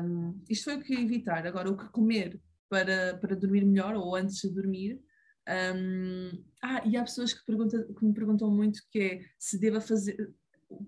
[0.04, 1.46] um, isto foi o que evitar.
[1.46, 2.40] Agora, o que comer
[2.72, 4.98] para, para dormir melhor ou antes de dormir.
[5.76, 9.78] Um, ah, e há pessoas que, perguntam, que me perguntam muito que é se deva
[9.78, 10.32] fazer,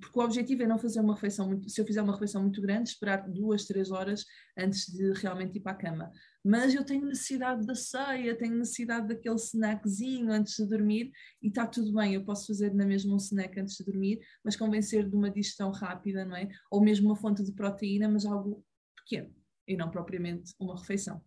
[0.00, 2.60] porque o objetivo é não fazer uma refeição muito, se eu fizer uma refeição muito
[2.60, 4.24] grande, esperar duas, três horas
[4.56, 6.12] antes de realmente ir para a cama.
[6.44, 11.10] Mas eu tenho necessidade da ceia, tenho necessidade daquele snackzinho antes de dormir
[11.42, 14.56] e está tudo bem, eu posso fazer na mesma um snack antes de dormir, mas
[14.56, 16.48] convém ser de uma digestão rápida, não é?
[16.70, 18.64] Ou mesmo uma fonte de proteína, mas algo
[18.96, 19.34] pequeno
[19.66, 21.22] e não propriamente uma refeição.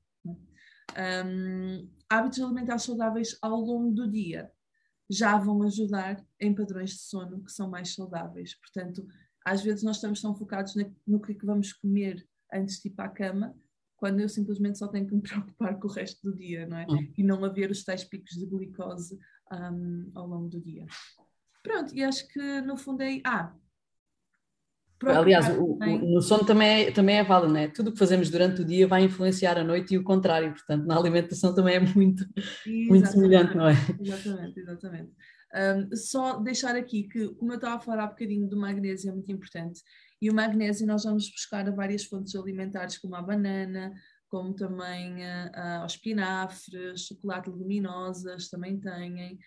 [0.95, 1.23] É?
[1.25, 4.51] Um, hábitos alimentares saudáveis ao longo do dia
[5.09, 8.55] já vão ajudar em padrões de sono que são mais saudáveis.
[8.55, 9.07] Portanto,
[9.45, 12.91] às vezes nós estamos tão focados no que, é que vamos comer antes de ir
[12.91, 13.55] para a cama,
[13.95, 16.85] quando eu simplesmente só tenho que me preocupar com o resto do dia, não é?
[16.89, 17.13] Hum.
[17.17, 19.17] E não haver os tais picos de glicose
[19.51, 20.85] um, ao longo do dia.
[21.63, 23.19] Pronto, e acho que no fundo é.
[23.25, 23.53] Ah,
[25.05, 27.67] Aliás, o, o, no sono também é, também é válido, não é?
[27.67, 30.85] Tudo o que fazemos durante o dia vai influenciar a noite e o contrário, portanto,
[30.85, 32.25] na alimentação também é muito,
[32.65, 33.73] muito semelhante, não é?
[33.99, 35.11] Exatamente, exatamente.
[35.55, 39.13] Um, só deixar aqui que, como eu estava a falar há bocadinho do magnésio, é
[39.13, 39.81] muito importante,
[40.21, 43.93] e o magnésio nós vamos buscar a várias fontes alimentares, como a banana,
[44.29, 49.37] como também uh, uh, espinafres, chocolate leguminosas também têm,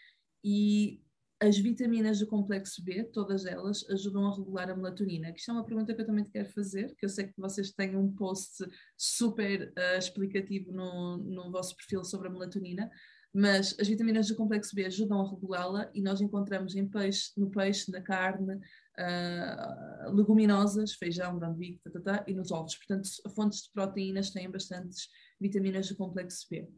[0.45, 1.01] e
[1.43, 5.33] as vitaminas do complexo B, todas elas, ajudam a regular a melatonina.
[5.33, 7.41] Que isto é uma pergunta que eu também te quero fazer, que eu sei que
[7.41, 8.63] vocês têm um post
[8.97, 12.91] super uh, explicativo no, no vosso perfil sobre a melatonina,
[13.33, 17.51] mas as vitaminas do complexo B ajudam a regulá-la e nós encontramos em peixe, no
[17.51, 22.77] peixe, na carne, uh, leguminosas, feijão, grão bico, tá, tá, tá, e nos ovos.
[22.77, 25.09] Portanto, fontes de proteínas têm bastantes
[25.41, 26.69] vitaminas do complexo B.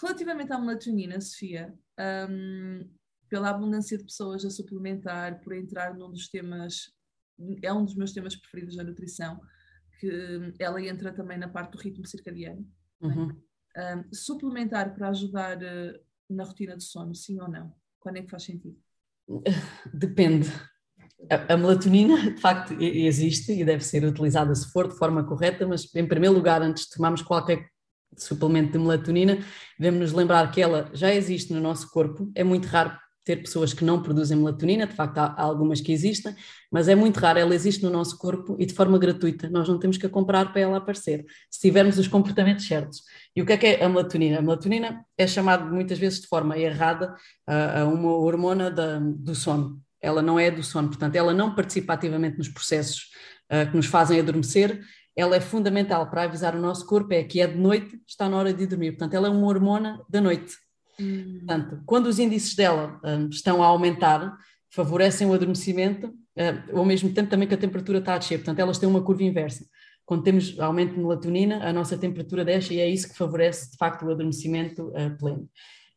[0.00, 1.74] Relativamente à melatonina, Sofia,
[2.28, 2.88] um,
[3.28, 6.92] pela abundância de pessoas a suplementar, por entrar num dos temas,
[7.62, 9.40] é um dos meus temas preferidos da nutrição,
[9.98, 12.66] que ela entra também na parte do ritmo circadiano.
[13.02, 13.06] É?
[13.06, 13.28] Uhum.
[13.28, 17.72] Um, suplementar para ajudar uh, na rotina de sono, sim ou não?
[18.00, 18.76] Quando é que faz sentido?
[19.92, 20.48] Depende.
[21.30, 25.66] A, a, melatonina, de facto, existe e deve ser utilizada se for de forma correta,
[25.66, 27.68] mas em primeiro lugar, antes de tomarmos qualquer
[28.16, 29.38] suplemento de melatonina,
[29.78, 32.96] devemos nos lembrar que ela já existe no nosso corpo, é muito raro
[33.28, 36.34] ter pessoas que não produzem melatonina, de facto há, algumas que existem,
[36.72, 39.78] mas é muito raro, ela existe no nosso corpo e de forma gratuita, nós não
[39.78, 43.02] temos que a comprar para ela aparecer, se tivermos os comportamentos certos.
[43.36, 44.38] E o que é que é a melatonina?
[44.38, 47.14] A melatonina é chamada muitas vezes de forma errada
[47.46, 49.78] a, uma hormona da, do sono.
[50.00, 53.10] Ela não é do sono, portanto, ela não participa ativamente nos processos
[53.70, 54.80] que nos fazem adormecer,
[55.14, 58.36] ela é fundamental para avisar o nosso corpo, é que é de noite, está na
[58.38, 58.92] hora de dormir.
[58.92, 60.56] Portanto, ela é uma hormona da noite
[61.00, 61.38] Hum.
[61.38, 64.36] Portanto, quando os índices dela um, estão a aumentar,
[64.70, 68.58] favorecem o adormecimento, uh, ao mesmo tempo também que a temperatura está a descer, portanto,
[68.58, 69.64] elas têm uma curva inversa.
[70.04, 73.76] Quando temos aumento de melatonina, a nossa temperatura desce e é isso que favorece, de
[73.76, 75.48] facto, o adormecimento uh, pleno.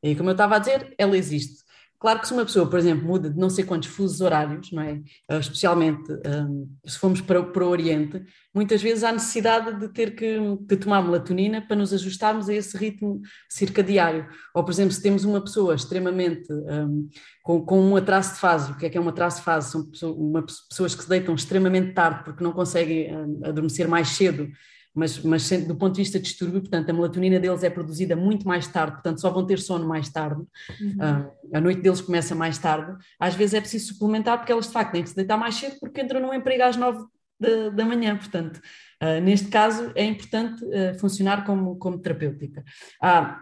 [0.04, 1.64] E como eu estava a dizer, ela existe.
[2.02, 4.82] Claro que se uma pessoa, por exemplo, muda de não sei quantos fusos horários, não
[4.82, 4.94] é?
[5.32, 10.16] Uh, especialmente um, se formos para, para o Oriente, muitas vezes há necessidade de ter
[10.16, 14.28] que de tomar melatonina para nos ajustarmos a esse ritmo circadiário.
[14.56, 17.08] Ou, por exemplo, se temos uma pessoa extremamente um,
[17.44, 19.70] com, com, um atraso de fase, o que é que é um atraso de fase?
[19.70, 24.08] São pessoas, uma, pessoas que se deitam extremamente tarde porque não conseguem um, adormecer mais
[24.10, 24.50] cedo
[24.94, 28.48] mas, mas do ponto de vista de distúrbio, portanto, a melatonina deles é produzida muito
[28.48, 30.42] mais tarde, portanto, só vão ter sono mais tarde,
[30.82, 30.98] uhum.
[30.98, 34.74] uh, a noite deles começa mais tarde, às vezes é preciso suplementar porque elas de
[34.74, 37.06] facto têm que se deitar mais cedo porque entram no emprego às nove
[37.40, 38.58] da, da manhã, portanto,
[39.02, 42.64] uh, neste caso é importante uh, funcionar como, como terapêutica.
[43.02, 43.42] Ah,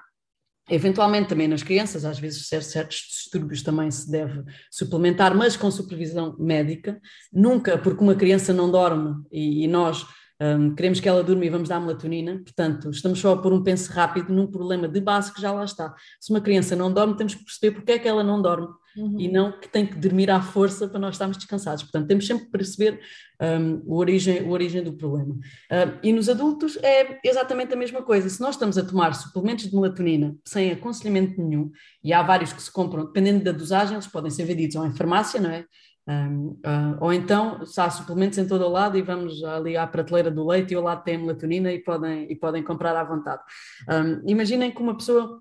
[0.69, 6.35] Eventualmente também nas crianças, às vezes certos distúrbios também se deve suplementar, mas com supervisão
[6.37, 7.01] médica,
[7.33, 10.05] nunca porque uma criança não dorme e, e nós
[10.41, 13.61] um, queremos que ela durma e vamos dar melatonina, portanto, estamos só a pôr um
[13.61, 15.93] penso rápido num problema de base que já lá está.
[16.19, 19.19] Se uma criança não dorme, temos que perceber porque é que ela não dorme uhum.
[19.19, 21.83] e não que tem que dormir à força para nós estarmos descansados.
[21.83, 22.99] Portanto, temos sempre que perceber
[23.41, 25.33] um, a, origem, a origem do problema.
[25.33, 28.29] Um, e nos adultos é exatamente a mesma coisa.
[28.29, 31.71] Se nós estamos a tomar suplementos de melatonina sem aconselhamento nenhum,
[32.03, 34.95] e há vários que se compram, dependendo da dosagem, eles podem ser vendidos ou em
[34.95, 35.65] farmácia, não é?
[36.09, 39.85] Um, uh, ou então, se há suplementos em todo o lado e vamos ali à
[39.85, 43.43] prateleira do leite e ao lado tem melatonina e podem, e podem comprar à vontade.
[43.87, 45.39] Um, imaginem que uma pessoa,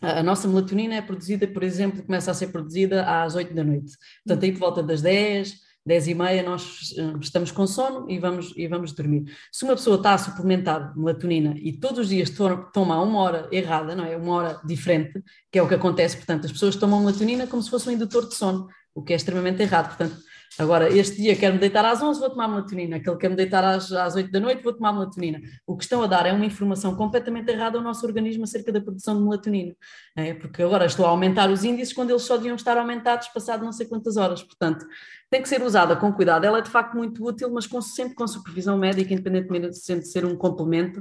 [0.00, 3.92] a nossa melatonina é produzida, por exemplo, começa a ser produzida às 8 da noite.
[4.24, 5.52] Portanto, aí por volta das 10,
[5.84, 9.24] 10 e meia nós estamos com sono e vamos, e vamos dormir.
[9.50, 12.30] Se uma pessoa está a suplementar melatonina e todos os dias
[12.72, 14.16] toma uma hora errada, não é?
[14.16, 17.68] Uma hora diferente, que é o que acontece, portanto, as pessoas tomam melatonina como se
[17.68, 19.88] fosse um indutor de sono o que é extremamente errado.
[19.88, 20.16] Portanto,
[20.58, 22.96] agora, este dia quero-me deitar às 11, vou tomar melatonina.
[22.96, 25.40] Aquele quer-me deitar às, às 8 da noite, vou tomar melatonina.
[25.66, 28.80] O que estão a dar é uma informação completamente errada ao nosso organismo acerca da
[28.80, 29.74] produção de melatonina.
[30.16, 33.64] É, porque agora estou a aumentar os índices quando eles só deviam estar aumentados passado
[33.64, 34.42] não sei quantas horas.
[34.42, 34.86] Portanto,
[35.28, 36.44] tem que ser usada com cuidado.
[36.44, 40.24] Ela é de facto muito útil, mas com, sempre com supervisão médica, independentemente de ser
[40.24, 41.00] um complemento.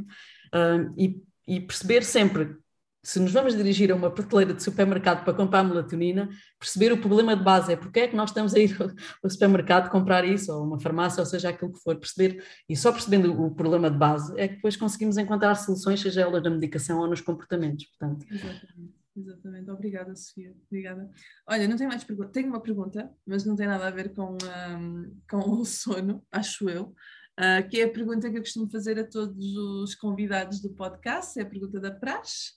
[0.54, 2.56] Uh, e, e perceber sempre
[3.04, 7.36] se nos vamos dirigir a uma prateleira de supermercado para comprar melatonina, perceber o problema
[7.36, 8.78] de base é porque é que nós estamos a ir
[9.22, 12.93] ao supermercado comprar isso, ou uma farmácia, ou seja, aquilo que for, perceber, e só
[12.93, 16.99] percebendo o problema de base é que depois conseguimos encontrar soluções, seja ela na medicação
[16.99, 18.26] ou nos comportamentos, portanto.
[18.32, 19.04] Exatamente.
[19.16, 21.08] Exatamente, obrigada Sofia, obrigada.
[21.47, 24.36] Olha, não tenho mais perguntas, tenho uma pergunta, mas não tem nada a ver com,
[24.36, 26.95] um, com o sono, acho eu,
[27.39, 31.39] uh, que é a pergunta que eu costumo fazer a todos os convidados do podcast,
[31.39, 32.54] é a pergunta da praxe,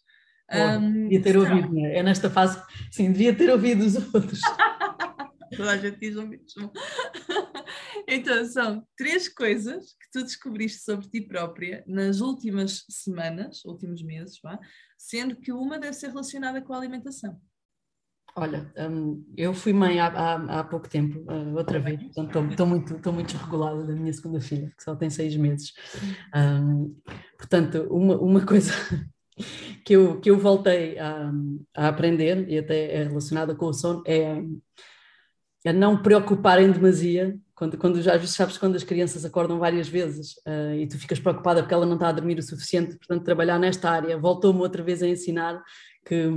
[0.53, 1.97] um, devia ter ouvido, né?
[1.97, 4.40] é nesta fase, sim, devia ter ouvido os outros.
[5.57, 6.72] Toda a gente diz o mesmo.
[8.07, 14.38] então, são três coisas que tu descobriste sobre ti própria nas últimas semanas, últimos meses,
[14.42, 14.59] vá,
[14.99, 17.40] sendo que uma deve ser relacionada com a alimentação.
[18.38, 22.66] Olha, um, eu fui mãe há, há, há pouco tempo, uh, outra vez, portanto estou
[22.66, 25.72] muito, muito desregulada da minha segunda filha, que só tem seis meses.
[26.34, 26.94] Um,
[27.38, 28.72] portanto, uma, uma coisa
[29.84, 31.30] que eu, que eu voltei a,
[31.76, 34.43] a aprender, e até é relacionada com o sono, é
[35.66, 40.32] a não preocupar em demasia, quando, quando já sabes quando as crianças acordam várias vezes
[40.47, 43.59] uh, e tu ficas preocupada porque ela não está a dormir o suficiente, portanto trabalhar
[43.59, 45.61] nesta área, voltou-me outra vez a ensinar
[46.05, 46.30] que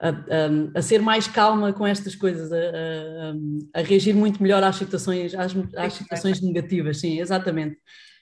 [0.00, 4.76] a, a, a, ser mais calma com estas coisas, a, a reagir muito melhor às
[4.76, 7.78] situações, às, às situações negativas, sim, exatamente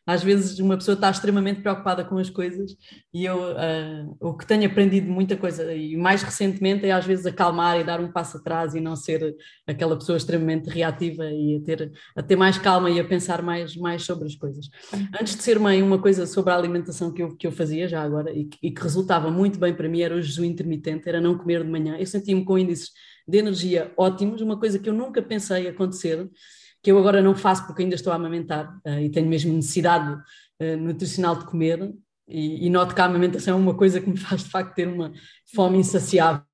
[0.07, 2.77] às vezes uma pessoa está extremamente preocupada com as coisas
[3.13, 7.27] e eu uh, o que tenho aprendido muita coisa e mais recentemente é às vezes
[7.27, 9.35] acalmar e dar um passo atrás e não ser
[9.67, 13.75] aquela pessoa extremamente reativa e a ter, a ter mais calma e a pensar mais,
[13.77, 14.69] mais sobre as coisas.
[15.21, 18.03] Antes de ser mãe, uma coisa sobre a alimentação que eu, que eu fazia já
[18.03, 21.21] agora e que, e que resultava muito bem para mim era o jejum intermitente, era
[21.21, 21.97] não comer de manhã.
[21.99, 22.91] Eu sentia-me com índices
[23.27, 26.31] de energia ótimos, uma coisa que eu nunca pensei acontecer
[26.87, 30.13] que eu agora não faço porque ainda estou a amamentar uh, e tenho mesmo necessidade
[30.13, 31.93] uh, nutricional de comer
[32.29, 34.87] e, e noto que a amamentação é uma coisa que me faz de facto ter
[34.87, 35.13] uma
[35.53, 36.45] fome insaciável,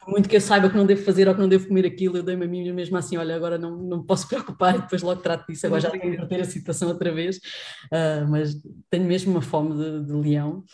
[0.00, 2.16] por muito que eu saiba que não devo fazer ou que não devo comer aquilo,
[2.16, 5.00] eu dei-me a mim mesmo assim, olha, agora não, não me posso preocupar e depois
[5.00, 8.56] logo trato disso, agora já tenho que ter a situação outra vez, uh, mas
[8.90, 10.64] tenho mesmo uma fome de, de leão,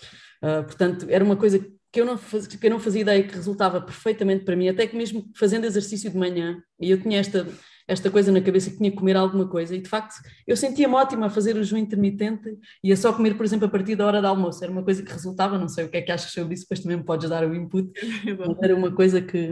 [0.66, 1.59] portanto era uma coisa
[1.93, 4.86] que eu, não fazia, que eu não fazia ideia que resultava perfeitamente para mim, até
[4.86, 7.47] que mesmo fazendo exercício de manhã, e eu tinha esta
[7.89, 9.74] esta coisa na cabeça que tinha que comer alguma coisa.
[9.74, 10.14] E de facto
[10.47, 13.70] eu sentia-me ótima a fazer o jejum intermitente e a só comer, por exemplo, a
[13.70, 14.62] partir da hora do almoço.
[14.62, 16.80] Era uma coisa que resultava, não sei o que é que achas sobre isso, depois
[16.80, 17.91] também me podes dar o input,
[18.62, 19.49] era uma coisa que,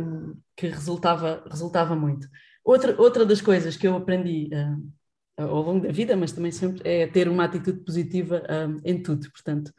[0.55, 2.29] que resultava, resultava muito.
[2.63, 6.83] Outra, outra das coisas que eu aprendi uh, ao longo da vida, mas também sempre,
[6.85, 9.73] é ter uma atitude positiva uh, em tudo, portanto,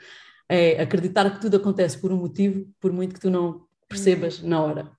[0.49, 4.61] é acreditar que tudo acontece por um motivo, por muito que tu não percebas na
[4.61, 4.91] hora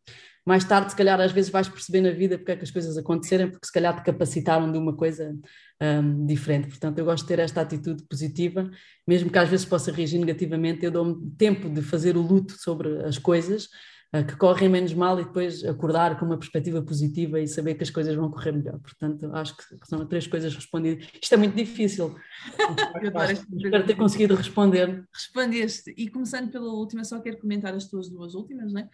[0.49, 2.97] mais tarde, se calhar, às vezes vais perceber na vida porque é que as coisas
[2.97, 5.37] acontecerem, porque se calhar te capacitaram de uma coisa
[5.79, 6.69] um, diferente.
[6.69, 8.71] Portanto, eu gosto de ter esta atitude positiva,
[9.07, 13.05] mesmo que às vezes possa reagir negativamente, eu dou-me tempo de fazer o luto sobre
[13.05, 13.69] as coisas,
[14.17, 17.83] uh, que correm menos mal e depois acordar com uma perspectiva positiva e saber que
[17.83, 18.79] as coisas vão correr melhor.
[18.79, 21.07] Portanto, acho que são três coisas respondidas.
[21.21, 22.17] Isto é muito difícil.
[23.55, 25.07] Espero ter conseguido responder.
[25.13, 25.93] Respondeste.
[25.95, 28.89] E começando pela última, só quero comentar as tuas duas últimas, não é?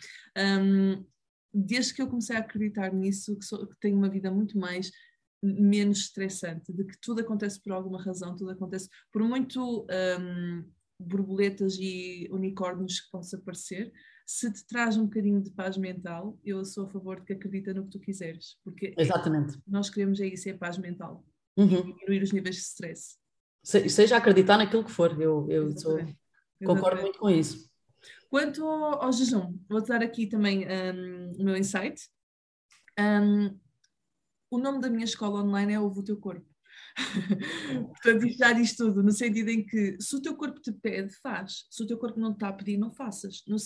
[0.60, 1.13] Um,
[1.54, 4.90] desde que eu comecei a acreditar nisso, que, sou, que tenho uma vida muito mais
[5.42, 9.86] menos estressante, de que tudo acontece por alguma razão, tudo acontece por muito
[10.20, 10.64] um,
[10.98, 13.92] borboletas e unicórnios que possa parecer,
[14.26, 17.74] se te traz um bocadinho de paz mental, eu sou a favor de que acredita
[17.74, 19.58] no que tu quiseres, porque Exatamente.
[19.66, 21.22] nós queremos é isso, é paz mental,
[21.56, 21.82] uhum.
[21.82, 23.18] diminuir os níveis de stress.
[23.62, 25.98] Se, seja acreditar naquilo que for, eu, eu sou,
[26.64, 27.70] concordo muito com isso.
[28.34, 32.02] Quanto ao, ao jejum, vou-te dar aqui também um, o meu insight.
[32.98, 33.56] Um,
[34.50, 36.44] o nome da minha escola online é Ouve o Teu Corpo.
[38.02, 41.66] Portanto, já diz tudo, no sentido em que se o teu corpo te pede, faz.
[41.70, 43.44] Se o teu corpo não está a pedir, não faças.
[43.46, 43.56] No,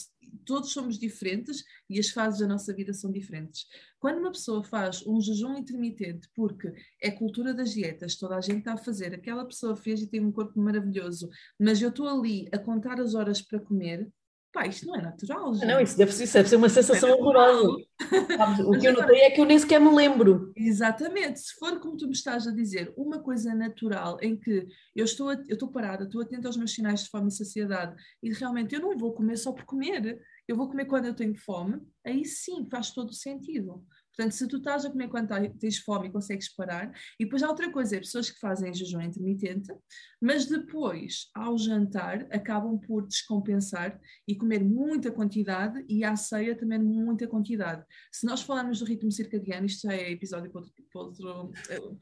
[0.44, 3.64] todos somos diferentes e as fases da nossa vida são diferentes.
[3.98, 6.70] Quando uma pessoa faz um jejum intermitente, porque
[7.02, 10.20] é cultura das dietas, toda a gente está a fazer, aquela pessoa fez e tem
[10.20, 14.06] um corpo maravilhoso, mas eu estou ali a contar as horas para comer,
[14.52, 15.54] pá, isto não é natural.
[15.54, 15.66] Gente.
[15.66, 17.68] Não, isso deve, isso deve ser uma sensação é horrorosa.
[18.66, 20.52] o que eu notei é que eu nem sequer me lembro.
[20.56, 25.04] Exatamente, se for como tu me estás a dizer, uma coisa natural em que eu
[25.04, 28.74] estou, eu estou parada, estou atenta aos meus sinais de fome e saciedade e realmente
[28.74, 32.24] eu não vou comer só por comer, eu vou comer quando eu tenho fome, aí
[32.24, 33.84] sim faz todo o sentido.
[34.18, 37.40] Portanto, se tu estás a comer quando tá, tens fome e consegues parar, e depois
[37.40, 39.72] há outra coisa, é pessoas que fazem jejum intermitente,
[40.20, 43.96] mas depois, ao jantar, acabam por descompensar
[44.26, 47.84] e comer muita quantidade e à ceia também muita quantidade.
[48.10, 51.52] Se nós falarmos do ritmo circadiano, isto já é episódio para outro, para outro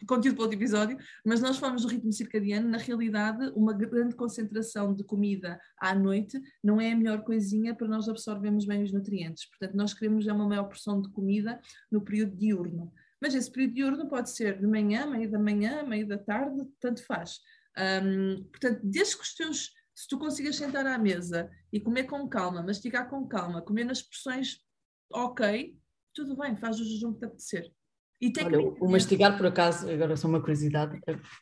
[0.09, 4.95] conteúdo para outro episódio, mas nós falamos do ritmo circadiano, na realidade, uma grande concentração
[4.95, 9.47] de comida à noite não é a melhor coisinha para nós absorvermos bem os nutrientes.
[9.51, 11.61] Portanto, nós queremos uma maior porção de comida
[11.93, 12.93] no período diurno.
[13.21, 17.05] Mas esse período diurno pode ser de manhã, meio da manhã, meio da tarde, tanto
[17.05, 17.41] faz.
[17.79, 22.27] Um, portanto, desde que os teus, se tu consigas sentar à mesa e comer com
[22.29, 24.65] calma, mastigar com calma, comer nas porções
[25.13, 25.79] ok,
[26.15, 27.73] tudo bem, faz o jejum que te apetecer.
[28.19, 30.99] E Olha, o mastigar, por acaso, agora só uma curiosidade,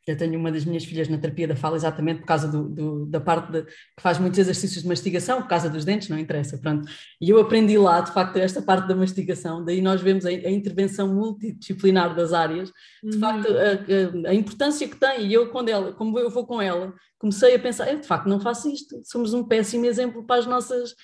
[0.09, 3.07] eu tenho uma das minhas filhas na terapia da fala exatamente por causa do, do,
[3.07, 6.59] da parte de, que faz muitos exercícios de mastigação, por causa dos dentes, não interessa,
[6.59, 6.91] pronto.
[7.21, 10.51] E eu aprendi lá, de facto, esta parte da mastigação, daí nós vemos a, a
[10.51, 12.73] intervenção multidisciplinar das áreas,
[13.05, 13.21] de uhum.
[13.21, 16.61] facto, a, a, a, importância que tem, e eu, quando ela, como eu vou com
[16.61, 20.41] ela, comecei a pensar, eu de facto não faço isto, somos um péssimo exemplo para
[20.41, 20.95] as nossas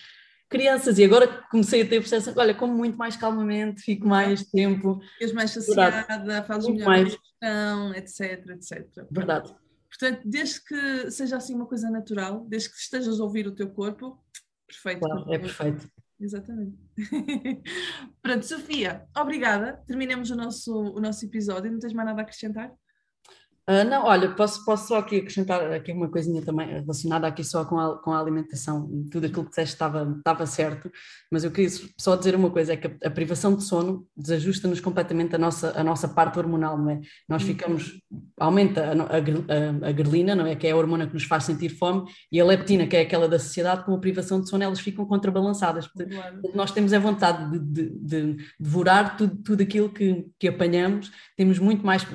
[0.51, 4.45] crianças e agora comecei a ter a percepção, olha, como muito mais calmamente, fico mais
[4.45, 5.01] tempo.
[5.15, 7.05] Ficas mais saciada, fazes melhor mais.
[7.05, 9.07] digestão, etc, etc.
[9.11, 9.55] Verdade.
[9.89, 13.71] Portanto, desde que seja assim uma coisa natural, desde que estejas a ouvir o teu
[13.71, 14.23] corpo,
[14.67, 15.01] perfeito.
[15.01, 15.89] Claro, é perfeito.
[16.21, 16.77] Exatamente.
[18.21, 19.83] Pronto, Sofia, obrigada.
[19.87, 21.73] Terminamos o nosso, o nosso episódio.
[21.73, 22.71] Não tens mais nada a acrescentar?
[23.89, 27.79] Não, olha, posso, posso só aqui acrescentar aqui uma coisinha também relacionada aqui só com
[27.79, 30.91] a, com a alimentação, tudo aquilo que disseste estava, estava certo,
[31.31, 34.81] mas eu queria só dizer uma coisa, é que a, a privação de sono desajusta-nos
[34.81, 37.01] completamente a nossa, a nossa parte hormonal, não é?
[37.29, 37.49] Nós uhum.
[37.49, 38.01] ficamos,
[38.39, 40.57] aumenta a, a, a grelina, não é?
[40.57, 43.29] Que é a hormona que nos faz sentir fome, e a leptina, que é aquela
[43.29, 46.41] da saciedade, com a privação de sono elas ficam contrabalançadas, claro.
[46.55, 51.11] nós temos a vontade de, de, de, de devorar tudo, tudo aquilo que, que apanhamos,
[51.37, 52.07] temos muito mais,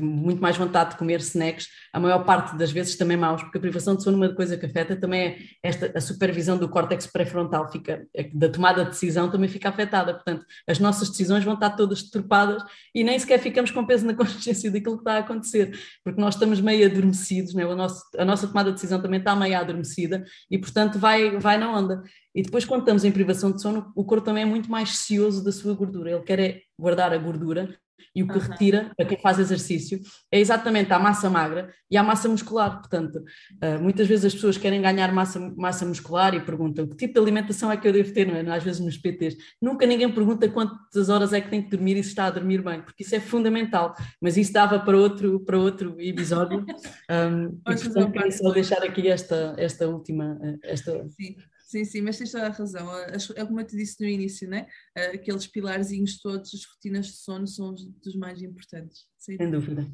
[0.00, 3.60] muito mais vontade de comer snacks, a maior parte das vezes também maus, porque a
[3.60, 7.72] privação de sono, uma coisa que afeta também é esta, a supervisão do córtex pré-frontal,
[7.72, 12.02] fica, da tomada de decisão também fica afetada, portanto, as nossas decisões vão estar todas
[12.02, 12.62] deturpadas
[12.94, 16.34] e nem sequer ficamos com peso na consciência daquilo que está a acontecer, porque nós
[16.34, 17.64] estamos meio adormecidos, né?
[17.64, 21.72] nosso, a nossa tomada de decisão também está meio adormecida e, portanto, vai, vai na
[21.72, 22.02] onda.
[22.34, 25.42] E depois, quando estamos em privação de sono, o corpo também é muito mais cioso
[25.42, 26.10] da sua gordura.
[26.10, 27.78] Ele quer é guardar a gordura
[28.14, 28.40] e o que uhum.
[28.40, 30.00] retira a quem faz exercício
[30.30, 32.78] é exatamente a massa magra e a massa muscular.
[32.78, 37.14] Portanto, uh, muitas vezes as pessoas querem ganhar massa, massa muscular e perguntam que tipo
[37.14, 38.56] de alimentação é que eu devo ter, não é?
[38.56, 39.36] Às vezes nos PTs.
[39.60, 42.62] Nunca ninguém pergunta quantas horas é que tem que dormir e se está a dormir
[42.62, 43.94] bem, porque isso é fundamental.
[44.20, 46.64] Mas isso dava para outro, para outro episódio.
[47.10, 50.38] Um, e, portanto, queria só deixar aqui esta, esta última.
[50.62, 50.92] Esta...
[51.08, 51.36] Sim.
[51.74, 52.88] Sim, sim, mas tens toda a razão.
[53.34, 54.68] É como eu te disse no início, né?
[55.12, 59.08] aqueles pilarzinhos todos, as rotinas de sono são os dos mais importantes.
[59.18, 59.84] Sem dúvida.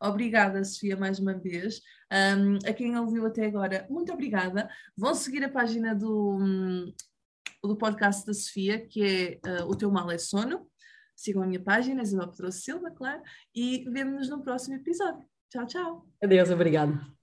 [0.00, 1.80] Obrigada, Sofia, mais uma vez.
[2.38, 4.70] Um, a quem ouviu até agora, muito obrigada.
[4.96, 6.38] Vão seguir a página do,
[7.64, 10.70] do podcast da Sofia, que é uh, O Teu Mal é Sono.
[11.16, 13.20] Sigam a minha página, Isabel Pedroso Silva, claro,
[13.52, 15.26] e vemo-nos no próximo episódio.
[15.50, 16.08] Tchau, tchau.
[16.22, 17.13] Adeus, obrigado.